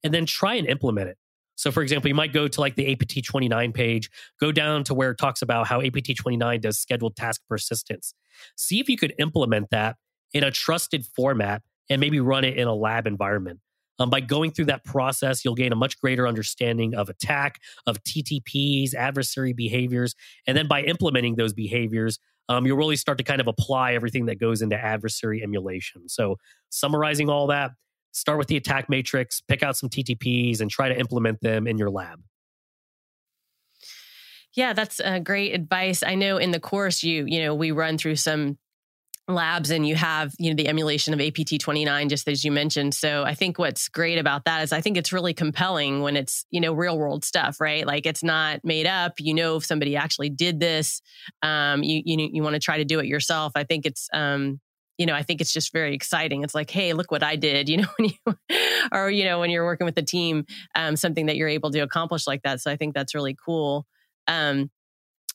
and 0.04 0.14
then 0.14 0.26
try 0.26 0.56
and 0.56 0.68
implement 0.68 1.10
it. 1.10 1.18
So, 1.60 1.72
for 1.72 1.84
example, 1.84 2.08
you 2.08 2.16
might 2.16 2.32
go 2.32 2.48
to 2.48 2.62
like 2.62 2.76
the 2.76 2.90
APT 2.90 3.22
29 3.22 3.74
page, 3.74 4.10
go 4.40 4.50
down 4.50 4.86
to 4.86 4.94
where 4.94 5.12
it 5.12 5.18
talks 5.18 5.42
about 5.42 5.68
how 5.68 5.82
APT 5.82 6.16
29 6.16 6.62
does 6.62 6.80
scheduled 6.80 7.18
task 7.18 7.42
persistence. 7.50 8.14
See 8.56 8.80
if 8.80 8.88
you 8.88 8.96
could 8.96 9.14
implement 9.20 9.70
that 9.72 9.98
in 10.34 10.46
a 10.46 10.52
trusted 10.52 11.06
format 11.06 11.62
and 11.90 12.00
maybe 12.00 12.22
run 12.22 12.46
it 12.46 12.58
in 12.58 12.70
a 12.70 12.74
lab 12.74 13.06
environment. 13.06 13.60
Um, 14.00 14.10
by 14.10 14.22
going 14.22 14.52
through 14.52 14.68
that 14.68 14.86
process, 14.86 15.44
you'll 15.44 15.56
gain 15.56 15.74
a 15.74 15.76
much 15.76 16.00
greater 16.00 16.30
understanding 16.30 16.96
of 16.96 17.10
ATT&CK, 17.10 17.60
of 17.86 18.02
TTPs, 18.06 18.94
adversary 18.94 19.52
behaviors. 19.52 20.16
And 20.48 20.56
then 20.56 20.70
by 20.70 20.84
implementing 20.84 21.36
those 21.36 21.52
behaviors, 21.52 22.20
um, 22.48 22.66
you'll 22.66 22.78
really 22.78 22.96
start 22.96 23.18
to 23.18 23.26
kind 23.26 23.42
of 23.42 23.48
apply 23.48 23.96
everything 23.96 24.28
that 24.28 24.40
goes 24.40 24.62
into 24.62 24.78
adversary 24.78 25.44
emulation. 25.44 26.08
So, 26.08 26.38
summarizing 26.70 27.30
all 27.30 27.48
that, 27.48 27.72
start 28.12 28.38
with 28.38 28.48
the 28.48 28.58
ATT&CK 28.58 28.90
matrix, 28.90 29.42
pick 29.42 29.64
out 29.64 29.78
some 29.78 29.90
TTPs, 29.90 30.62
and 30.62 30.70
try 30.70 30.90
to 30.90 31.00
implement 31.00 31.42
them 31.42 31.68
in 31.68 31.78
your 31.78 31.90
lab. 31.90 32.22
Yeah, 34.54 34.74
that's 34.74 35.00
uh, 35.00 35.20
great 35.20 35.54
advice. 35.54 36.04
I 36.04 36.16
know 36.16 36.38
in 36.38 36.52
the 36.52 36.60
course 36.60 37.04
you 37.04 37.26
you 37.28 37.42
know 37.44 37.54
we 37.54 37.72
run 37.72 37.98
through 37.98 38.16
some 38.16 38.58
labs 39.28 39.70
and 39.70 39.88
you 39.88 39.96
have 39.96 40.34
you 40.40 40.50
know 40.50 40.56
the 40.56 40.68
emulation 40.68 41.14
of 41.14 41.22
apt 41.22 41.60
29 41.60 42.10
just 42.10 42.28
as 42.28 42.44
you 42.44 42.52
mentioned. 42.52 42.96
So 42.96 43.24
i 43.24 43.36
think 43.36 43.60
what's 43.60 43.88
great 43.88 44.18
about 44.18 44.46
that 44.46 44.64
is 44.64 44.74
i 44.74 44.82
think 44.82 44.98
it's 44.98 45.14
really 45.14 45.34
compelling 45.34 46.02
when 46.02 46.18
it's 46.18 46.46
you 46.50 46.60
know 46.60 46.74
real 46.74 46.98
world 46.98 47.24
stuff 47.24 47.62
right? 47.62 47.86
Like 47.86 48.06
it's 48.06 48.24
not 48.24 48.62
made 48.64 48.88
up. 48.88 49.14
You 49.20 49.36
know 49.36 49.58
if 49.58 49.66
somebody 49.66 49.96
actually 49.96 50.30
did 50.30 50.60
this. 50.60 51.02
Um 51.44 51.84
you 51.84 52.02
you, 52.04 52.30
you 52.34 52.44
want 52.44 52.56
to 52.56 52.60
try 52.60 52.78
to 52.78 52.86
do 52.86 53.00
it 53.00 53.06
yourself. 53.06 53.52
I 53.56 53.64
think 53.64 53.86
it's 53.86 54.10
um 54.14 54.60
you 55.00 55.06
know, 55.06 55.16
I 55.16 55.24
think 55.24 55.40
it's 55.42 55.54
just 55.54 55.72
very 55.72 55.96
exciting. 55.96 56.44
It's 56.44 56.54
like, 56.54 56.70
hey, 56.70 56.92
look 56.94 57.10
what 57.10 57.24
I 57.24 57.38
did, 57.38 57.70
you 57.70 57.78
know, 57.82 57.88
when 57.98 58.10
you, 58.10 58.36
or, 58.92 59.10
you 59.10 59.24
know, 59.24 59.40
when 59.40 59.50
you're 59.50 59.66
working 59.66 59.86
with 59.86 59.98
a 59.98 60.04
team, 60.04 60.46
um, 60.76 60.96
something 60.96 61.26
that 61.26 61.38
you're 61.38 61.48
able 61.48 61.72
to 61.72 61.80
accomplish 61.80 62.28
like 62.28 62.44
that. 62.44 62.62
So 62.62 62.70
I 62.70 62.76
think 62.76 62.94
that's 62.94 63.16
really 63.16 63.36
cool. 63.44 63.88
Um, 64.28 64.70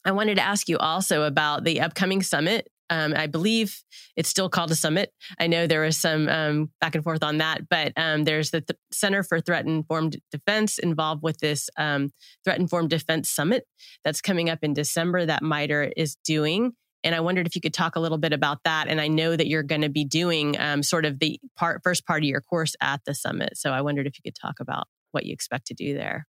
I 0.05 0.13
wanted 0.13 0.37
to 0.37 0.43
ask 0.43 0.69
you 0.69 0.77
also 0.77 1.23
about 1.23 1.65
the 1.65 1.81
upcoming 1.81 2.23
summit. 2.23 2.69
Um, 2.91 3.15
I 3.17 3.27
believe 3.27 3.83
it's 4.15 4.29
still 4.29 4.51
called 4.51 4.71
a 4.71 4.75
summit. 4.75 5.11
I 5.41 5.47
know 5.47 5.67
there 5.67 5.81
was 5.81 5.97
some 5.97 6.29
um, 6.29 6.71
back 6.83 6.95
and 6.95 7.03
forth 7.03 7.25
on 7.25 7.39
that, 7.39 7.67
but 7.71 7.95
um, 7.97 8.25
there's 8.25 8.51
the 8.51 8.61
Th- 8.61 8.79
Center 8.93 9.23
for 9.23 9.41
Threat 9.41 9.65
Informed 9.65 10.19
Defense 10.31 10.79
involved 10.79 11.23
with 11.23 11.39
this 11.39 11.71
um, 11.79 12.13
Threat 12.45 12.61
Informed 12.61 12.91
Defense 12.91 13.31
Summit 13.31 13.65
that's 14.05 14.21
coming 14.21 14.51
up 14.51 14.59
in 14.61 14.75
December 14.75 15.25
that 15.25 15.43
MITRE 15.43 15.93
is 15.97 16.17
doing. 16.27 16.75
And 17.05 17.15
I 17.15 17.21
wondered 17.21 17.47
if 17.47 17.55
you 17.55 17.61
could 17.61 17.75
talk 17.75 17.97
a 17.97 18.01
little 18.01 18.19
bit 18.19 18.33
about 18.33 18.59
that. 18.65 18.89
And 18.89 19.01
I 19.01 19.09
know 19.09 19.37
that 19.37 19.47
you're 19.47 19.63
going 19.63 19.83
to 19.83 19.91
be 19.91 20.05
doing 20.05 20.59
um, 20.59 20.83
sort 20.83 21.05
of 21.05 21.21
the 21.21 21.39
part, 21.57 21.83
first 21.85 22.07
part 22.07 22.23
of 22.23 22.29
your 22.29 22.41
course 22.41 22.75
at 22.81 23.01
the 23.07 23.15
summit. 23.15 23.51
So 23.57 23.71
I 23.71 23.83
wondered 23.83 24.07
if 24.07 24.15
you 24.17 24.23
could 24.25 24.35
talk 24.41 24.59
about 24.59 24.89
what 25.13 25.27
you 25.27 25.33
expect 25.33 25.67
to 25.67 25.75
do 25.75 25.95
there. 25.95 26.27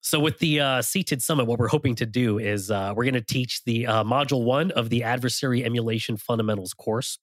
So, 0.00 0.20
with 0.20 0.38
the 0.38 0.60
uh, 0.60 0.82
Summit, 0.82 1.46
what 1.46 1.58
we're 1.58 1.66
hoping 1.66 1.96
to 1.96 2.06
do 2.06 2.38
is 2.38 2.70
uh, 2.70 2.92
we're 2.94 3.04
going 3.04 3.14
to 3.14 3.20
teach 3.20 3.64
the 3.64 3.88
uh, 3.88 4.04
module 4.04 4.44
one 4.44 4.70
of 4.70 4.90
the 4.90 5.02
Adversary 5.02 5.64
Emulation 5.64 6.16
Fundamentals 6.16 6.72
course. 6.72 7.18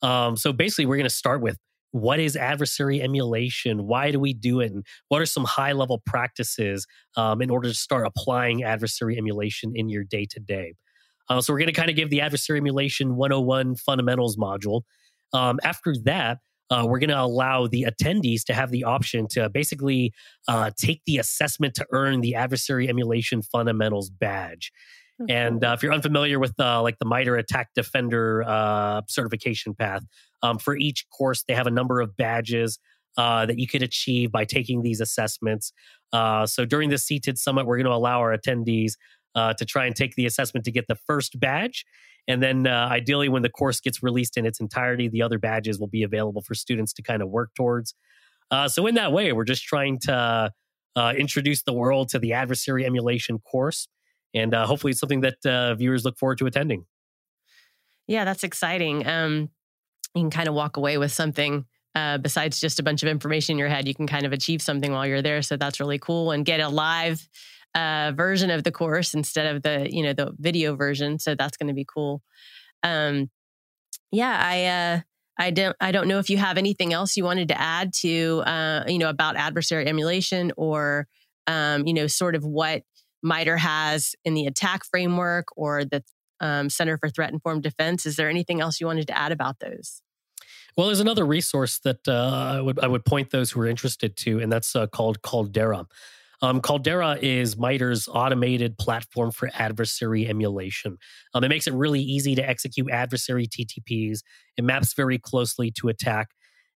Um, 0.00 0.34
so, 0.34 0.50
basically, 0.50 0.86
we're 0.86 0.96
going 0.96 1.04
to 1.04 1.14
start 1.14 1.42
with 1.42 1.58
what 1.90 2.18
is 2.18 2.36
adversary 2.36 3.00
emulation? 3.02 3.86
Why 3.86 4.10
do 4.10 4.20
we 4.20 4.34
do 4.34 4.60
it? 4.60 4.72
And 4.72 4.84
what 5.08 5.22
are 5.22 5.26
some 5.26 5.44
high 5.44 5.72
level 5.72 6.02
practices 6.04 6.86
um, 7.16 7.40
in 7.40 7.50
order 7.50 7.68
to 7.68 7.74
start 7.74 8.06
applying 8.06 8.64
adversary 8.64 9.16
emulation 9.16 9.72
in 9.74 9.88
your 9.88 10.04
day 10.04 10.26
to 10.30 10.40
day? 10.40 10.74
Uh, 11.28 11.40
so 11.40 11.52
we're 11.52 11.58
going 11.58 11.66
to 11.66 11.72
kind 11.72 11.90
of 11.90 11.96
give 11.96 12.10
the 12.10 12.20
adversary 12.20 12.58
emulation 12.58 13.16
101 13.16 13.76
fundamentals 13.76 14.36
module. 14.36 14.82
Um, 15.32 15.58
after 15.64 15.94
that, 16.04 16.38
uh, 16.70 16.84
we're 16.88 16.98
going 16.98 17.10
to 17.10 17.20
allow 17.20 17.66
the 17.66 17.86
attendees 17.88 18.44
to 18.44 18.54
have 18.54 18.70
the 18.70 18.84
option 18.84 19.26
to 19.28 19.48
basically 19.48 20.12
uh, 20.48 20.70
take 20.76 21.00
the 21.06 21.18
assessment 21.18 21.74
to 21.74 21.86
earn 21.92 22.20
the 22.20 22.34
adversary 22.34 22.88
emulation 22.88 23.42
fundamentals 23.42 24.10
badge. 24.10 24.72
And 25.30 25.64
uh, 25.64 25.72
if 25.72 25.82
you're 25.82 25.94
unfamiliar 25.94 26.38
with 26.38 26.52
uh, 26.60 26.82
like 26.82 26.98
the 26.98 27.06
MITRE 27.06 27.38
ATT&CK 27.38 27.68
Defender 27.74 28.44
uh, 28.46 29.00
certification 29.08 29.74
path, 29.74 30.04
um, 30.42 30.58
for 30.58 30.76
each 30.76 31.06
course 31.08 31.42
they 31.48 31.54
have 31.54 31.66
a 31.66 31.70
number 31.70 32.02
of 32.02 32.16
badges 32.18 32.78
uh, 33.16 33.46
that 33.46 33.58
you 33.58 33.66
could 33.66 33.82
achieve 33.82 34.30
by 34.30 34.44
taking 34.44 34.82
these 34.82 35.00
assessments. 35.00 35.72
so 36.12 36.66
during 36.68 36.90
the 36.90 36.96
CTID 36.96 37.38
summit, 37.38 37.64
we're 37.64 37.78
going 37.78 37.86
to 37.86 37.92
allow 37.92 38.18
our 38.18 38.36
attendees 38.36 38.92
uh, 39.36 39.52
to 39.54 39.64
try 39.64 39.86
and 39.86 39.94
take 39.94 40.16
the 40.16 40.26
assessment 40.26 40.64
to 40.64 40.72
get 40.72 40.88
the 40.88 40.96
first 40.96 41.38
badge. 41.38 41.84
And 42.26 42.42
then, 42.42 42.66
uh, 42.66 42.88
ideally, 42.90 43.28
when 43.28 43.42
the 43.42 43.48
course 43.48 43.80
gets 43.80 44.02
released 44.02 44.36
in 44.36 44.46
its 44.46 44.58
entirety, 44.58 45.08
the 45.08 45.22
other 45.22 45.38
badges 45.38 45.78
will 45.78 45.86
be 45.86 46.02
available 46.02 46.42
for 46.42 46.54
students 46.54 46.92
to 46.94 47.02
kind 47.02 47.22
of 47.22 47.28
work 47.28 47.50
towards. 47.54 47.94
Uh, 48.50 48.66
so, 48.66 48.86
in 48.88 48.96
that 48.96 49.12
way, 49.12 49.32
we're 49.32 49.44
just 49.44 49.62
trying 49.62 50.00
to 50.00 50.50
uh, 50.96 51.12
introduce 51.16 51.62
the 51.62 51.72
world 51.72 52.08
to 52.08 52.18
the 52.18 52.32
adversary 52.32 52.84
emulation 52.84 53.38
course. 53.38 53.86
And 54.34 54.54
uh, 54.54 54.66
hopefully, 54.66 54.90
it's 54.90 54.98
something 54.98 55.20
that 55.20 55.46
uh, 55.46 55.76
viewers 55.76 56.04
look 56.04 56.18
forward 56.18 56.38
to 56.38 56.46
attending. 56.46 56.86
Yeah, 58.08 58.24
that's 58.24 58.42
exciting. 58.42 59.06
Um, 59.06 59.50
you 60.14 60.22
can 60.22 60.30
kind 60.30 60.48
of 60.48 60.54
walk 60.54 60.76
away 60.76 60.98
with 60.98 61.12
something 61.12 61.66
uh, 61.96 62.18
besides 62.18 62.60
just 62.60 62.78
a 62.78 62.82
bunch 62.82 63.02
of 63.02 63.08
information 63.08 63.54
in 63.54 63.58
your 63.58 63.68
head, 63.68 63.88
you 63.88 63.94
can 63.94 64.06
kind 64.06 64.26
of 64.26 64.32
achieve 64.32 64.60
something 64.60 64.92
while 64.92 65.06
you're 65.06 65.22
there. 65.22 65.40
So 65.40 65.56
that's 65.56 65.80
really 65.80 65.98
cool 65.98 66.30
and 66.30 66.44
get 66.44 66.60
a 66.60 66.68
live 66.68 67.26
uh, 67.74 68.12
version 68.16 68.50
of 68.50 68.64
the 68.64 68.72
course 68.72 69.14
instead 69.14 69.54
of 69.54 69.62
the 69.62 69.88
you 69.90 70.02
know 70.02 70.12
the 70.12 70.32
video 70.38 70.76
version. 70.76 71.18
So 71.18 71.34
that's 71.34 71.56
going 71.56 71.68
to 71.68 71.74
be 71.74 71.86
cool. 71.86 72.22
Um, 72.82 73.30
yeah, 74.10 74.40
I 74.42 74.64
uh, 74.64 75.00
I 75.38 75.50
don't 75.50 75.76
I 75.80 75.92
don't 75.92 76.08
know 76.08 76.18
if 76.18 76.30
you 76.30 76.38
have 76.38 76.58
anything 76.58 76.92
else 76.92 77.16
you 77.16 77.24
wanted 77.24 77.48
to 77.48 77.60
add 77.60 77.92
to 78.00 78.42
uh, 78.46 78.84
you 78.86 78.98
know 78.98 79.08
about 79.08 79.36
adversary 79.36 79.86
emulation 79.86 80.52
or 80.56 81.06
um, 81.46 81.86
you 81.86 81.94
know 81.94 82.06
sort 82.06 82.34
of 82.34 82.44
what 82.44 82.82
MITRE 83.22 83.56
has 83.56 84.14
in 84.24 84.34
the 84.34 84.46
ATT&CK 84.46 84.84
framework 84.90 85.46
or 85.56 85.84
the 85.84 86.02
um, 86.40 86.70
Center 86.70 86.98
for 86.98 87.08
Threat 87.08 87.32
Informed 87.32 87.62
Defense. 87.62 88.06
Is 88.06 88.16
there 88.16 88.28
anything 88.28 88.60
else 88.60 88.80
you 88.80 88.86
wanted 88.86 89.06
to 89.08 89.18
add 89.18 89.32
about 89.32 89.58
those? 89.58 90.02
Well, 90.76 90.88
there's 90.88 91.00
another 91.00 91.24
resource 91.24 91.78
that 91.80 92.06
uh, 92.06 92.56
I 92.56 92.60
would 92.60 92.78
I 92.80 92.86
would 92.86 93.04
point 93.04 93.30
those 93.30 93.50
who 93.50 93.60
are 93.60 93.66
interested 93.66 94.16
to, 94.18 94.40
and 94.40 94.52
that's 94.52 94.76
uh, 94.76 94.86
called 94.86 95.22
Caldera. 95.22 95.86
Um, 96.42 96.60
Caldera 96.60 97.18
is 97.20 97.56
MITRE's 97.56 98.08
automated 98.08 98.76
platform 98.78 99.30
for 99.30 99.50
adversary 99.54 100.28
emulation. 100.28 100.98
Um, 101.34 101.44
it 101.44 101.48
makes 101.48 101.66
it 101.66 101.74
really 101.74 102.00
easy 102.00 102.34
to 102.34 102.46
execute 102.46 102.90
adversary 102.90 103.46
TTPs. 103.46 104.20
It 104.56 104.64
maps 104.64 104.92
very 104.94 105.18
closely 105.18 105.70
to 105.72 105.88
ATT&CK. 105.88 106.26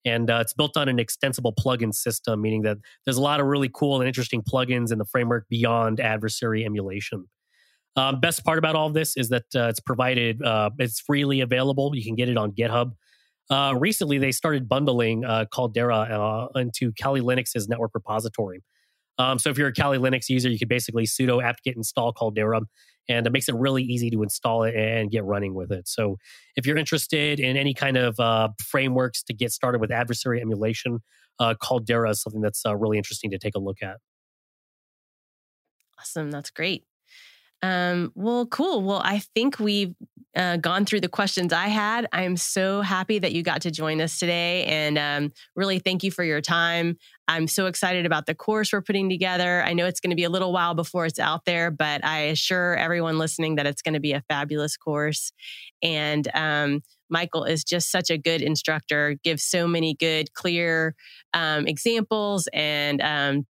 And 0.05 0.31
uh, 0.31 0.39
it's 0.39 0.53
built 0.53 0.77
on 0.77 0.87
an 0.87 0.97
extensible 0.97 1.53
plugin 1.53 1.93
system, 1.93 2.41
meaning 2.41 2.61
that 2.61 2.77
there's 3.05 3.17
a 3.17 3.21
lot 3.21 3.41
of 3.41 3.47
really 3.47 3.69
cool 3.73 3.99
and 3.99 4.07
interesting 4.07 4.41
plugins 4.41 4.93
in 4.93 4.97
the 4.97 5.05
framework 5.05 5.45
beyond 5.49 5.99
adversary 5.99 6.63
emulation. 6.63 7.27
Um, 7.97 8.21
best 8.21 8.45
part 8.45 8.57
about 8.59 8.75
all 8.75 8.87
of 8.87 8.93
this 8.93 9.17
is 9.17 9.27
that 9.29 9.43
uh, 9.53 9.67
it's 9.67 9.81
provided, 9.81 10.41
uh, 10.41 10.69
it's 10.79 11.01
freely 11.01 11.41
available. 11.41 11.93
You 11.93 12.03
can 12.03 12.15
get 12.15 12.29
it 12.29 12.37
on 12.37 12.53
GitHub. 12.53 12.93
uh, 13.49 13.73
recently 13.77 14.19
they 14.19 14.31
started 14.31 14.69
bundling 14.69 15.25
uh, 15.25 15.45
Caldera 15.51 15.97
uh, 15.97 16.59
into 16.59 16.93
Kali 16.93 17.19
Linux's 17.19 17.67
network 17.67 17.91
repository. 17.93 18.61
Um, 19.19 19.37
so 19.37 19.49
if 19.49 19.57
you're 19.57 19.67
a 19.67 19.73
Kali 19.73 19.99
Linux 19.99 20.29
user, 20.29 20.49
you 20.49 20.57
can 20.57 20.67
basically 20.67 21.05
sudo 21.05 21.43
apt-get 21.43 21.75
install 21.75 22.13
Caldera, 22.13 22.61
and 23.07 23.27
it 23.27 23.31
makes 23.31 23.49
it 23.49 23.55
really 23.55 23.83
easy 23.83 24.09
to 24.09 24.23
install 24.23 24.63
it 24.63 24.75
and 24.75 25.11
get 25.11 25.25
running 25.25 25.53
with 25.53 25.71
it. 25.71 25.87
So 25.87 26.17
if 26.55 26.65
you're 26.65 26.77
interested 26.77 27.39
in 27.39 27.57
any 27.57 27.73
kind 27.73 27.97
of 27.97 28.19
uh, 28.19 28.49
frameworks 28.65 29.21
to 29.23 29.33
get 29.33 29.51
started 29.51 29.81
with 29.81 29.91
adversary 29.91 30.41
emulation, 30.41 30.99
uh, 31.39 31.53
Caldera 31.61 32.11
is 32.11 32.21
something 32.21 32.41
that's 32.41 32.65
uh, 32.65 32.75
really 32.75 32.97
interesting 32.97 33.29
to 33.31 33.37
take 33.37 33.55
a 33.55 33.59
look 33.59 33.83
at. 33.83 33.97
Awesome. 35.99 36.31
That's 36.31 36.49
great. 36.49 36.85
Um, 37.61 38.13
well, 38.15 38.45
cool. 38.45 38.81
Well, 38.81 39.01
I 39.03 39.19
think 39.35 39.59
we've 39.59 39.93
uh, 40.35 40.57
gone 40.57 40.85
through 40.85 41.01
the 41.01 41.09
questions 41.09 41.51
I 41.51 41.67
had. 41.67 42.07
I 42.11 42.23
am 42.23 42.37
so 42.37 42.81
happy 42.81 43.19
that 43.19 43.31
you 43.31 43.43
got 43.43 43.61
to 43.63 43.71
join 43.71 43.99
us 44.01 44.19
today 44.19 44.65
and 44.65 44.97
um, 44.97 45.33
really 45.55 45.79
thank 45.79 46.03
you 46.03 46.11
for 46.11 46.23
your 46.23 46.41
time. 46.41 46.97
I'm 47.27 47.47
so 47.47 47.65
excited 47.67 48.05
about 48.05 48.25
the 48.25 48.35
course 48.35 48.73
we're 48.73 48.81
putting 48.81 49.09
together. 49.09 49.63
I 49.63 49.73
know 49.73 49.85
it's 49.85 49.99
going 49.99 50.11
to 50.11 50.15
be 50.15 50.23
a 50.23 50.29
little 50.29 50.51
while 50.51 50.73
before 50.73 51.05
it's 51.05 51.19
out 51.19 51.45
there, 51.45 51.71
but 51.71 52.03
I 52.03 52.21
assure 52.21 52.75
everyone 52.75 53.17
listening 53.17 53.55
that 53.55 53.67
it's 53.67 53.81
going 53.81 53.93
to 53.93 53.99
be 53.99 54.13
a 54.13 54.23
fabulous 54.29 54.77
course. 54.77 55.31
And 55.81 56.27
um, 56.33 56.81
Michael 57.09 57.43
is 57.43 57.63
just 57.63 57.91
such 57.91 58.09
a 58.09 58.17
good 58.17 58.41
instructor, 58.41 59.15
gives 59.23 59.43
so 59.43 59.67
many 59.67 59.95
good, 59.95 60.33
clear 60.33 60.95
um, 61.33 61.67
examples 61.67 62.47
and 62.53 63.01
um, 63.01 63.45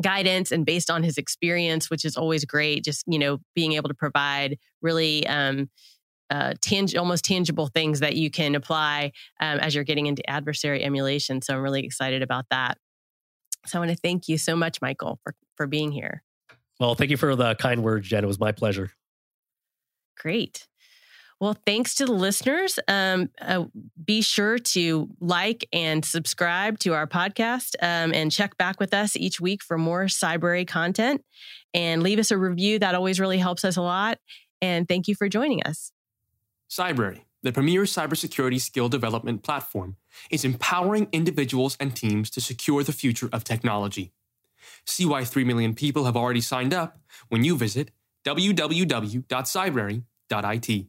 guidance 0.00 0.52
and 0.52 0.64
based 0.64 0.90
on 0.90 1.02
his 1.02 1.18
experience, 1.18 1.90
which 1.90 2.04
is 2.04 2.16
always 2.16 2.44
great. 2.44 2.84
Just 2.84 3.04
you 3.06 3.18
know, 3.18 3.38
being 3.54 3.72
able 3.72 3.88
to 3.88 3.94
provide 3.94 4.58
really 4.82 5.26
um, 5.26 5.68
uh, 6.30 6.54
tang- 6.60 6.96
almost 6.96 7.24
tangible 7.24 7.66
things 7.66 8.00
that 8.00 8.16
you 8.16 8.30
can 8.30 8.54
apply 8.54 9.12
um, 9.40 9.58
as 9.58 9.74
you're 9.74 9.84
getting 9.84 10.06
into 10.06 10.28
adversary 10.28 10.82
emulation. 10.82 11.42
So 11.42 11.54
I'm 11.54 11.62
really 11.62 11.84
excited 11.84 12.22
about 12.22 12.46
that. 12.50 12.78
So 13.66 13.78
I 13.78 13.84
want 13.84 13.90
to 13.90 13.96
thank 13.96 14.28
you 14.28 14.38
so 14.38 14.56
much, 14.56 14.80
Michael, 14.80 15.18
for 15.22 15.34
for 15.56 15.66
being 15.66 15.92
here. 15.92 16.22
Well, 16.78 16.94
thank 16.94 17.10
you 17.10 17.18
for 17.18 17.36
the 17.36 17.54
kind 17.56 17.82
words, 17.82 18.08
Jen. 18.08 18.24
It 18.24 18.26
was 18.26 18.40
my 18.40 18.52
pleasure. 18.52 18.90
Great. 20.16 20.66
Well, 21.40 21.56
thanks 21.64 21.94
to 21.96 22.04
the 22.04 22.12
listeners. 22.12 22.78
Um, 22.86 23.30
uh, 23.40 23.64
be 24.02 24.20
sure 24.20 24.58
to 24.58 25.08
like 25.20 25.66
and 25.72 26.04
subscribe 26.04 26.78
to 26.80 26.92
our 26.92 27.06
podcast 27.06 27.76
um, 27.80 28.12
and 28.12 28.30
check 28.30 28.58
back 28.58 28.78
with 28.78 28.92
us 28.92 29.16
each 29.16 29.40
week 29.40 29.62
for 29.62 29.78
more 29.78 30.04
Cybrary 30.04 30.66
content 30.66 31.22
and 31.72 32.02
leave 32.02 32.18
us 32.18 32.30
a 32.30 32.36
review. 32.36 32.78
That 32.78 32.94
always 32.94 33.18
really 33.18 33.38
helps 33.38 33.64
us 33.64 33.78
a 33.78 33.82
lot. 33.82 34.18
And 34.60 34.86
thank 34.86 35.08
you 35.08 35.14
for 35.14 35.30
joining 35.30 35.62
us. 35.62 35.92
Cybrary, 36.70 37.22
the 37.42 37.50
premier 37.50 37.82
cybersecurity 37.82 38.60
skill 38.60 38.88
development 38.88 39.42
platform, 39.42 39.96
is 40.30 40.44
empowering 40.44 41.08
individuals 41.10 41.76
and 41.80 41.96
teams 41.96 42.30
to 42.30 42.40
secure 42.40 42.84
the 42.84 42.92
future 42.92 43.28
of 43.32 43.42
technology. 43.42 44.12
See 44.86 45.04
why 45.04 45.24
3 45.24 45.42
million 45.42 45.74
people 45.74 46.04
have 46.04 46.16
already 46.16 46.40
signed 46.40 46.72
up 46.72 47.00
when 47.28 47.42
you 47.42 47.56
visit 47.56 47.90
www.cybrary.it. 48.24 50.86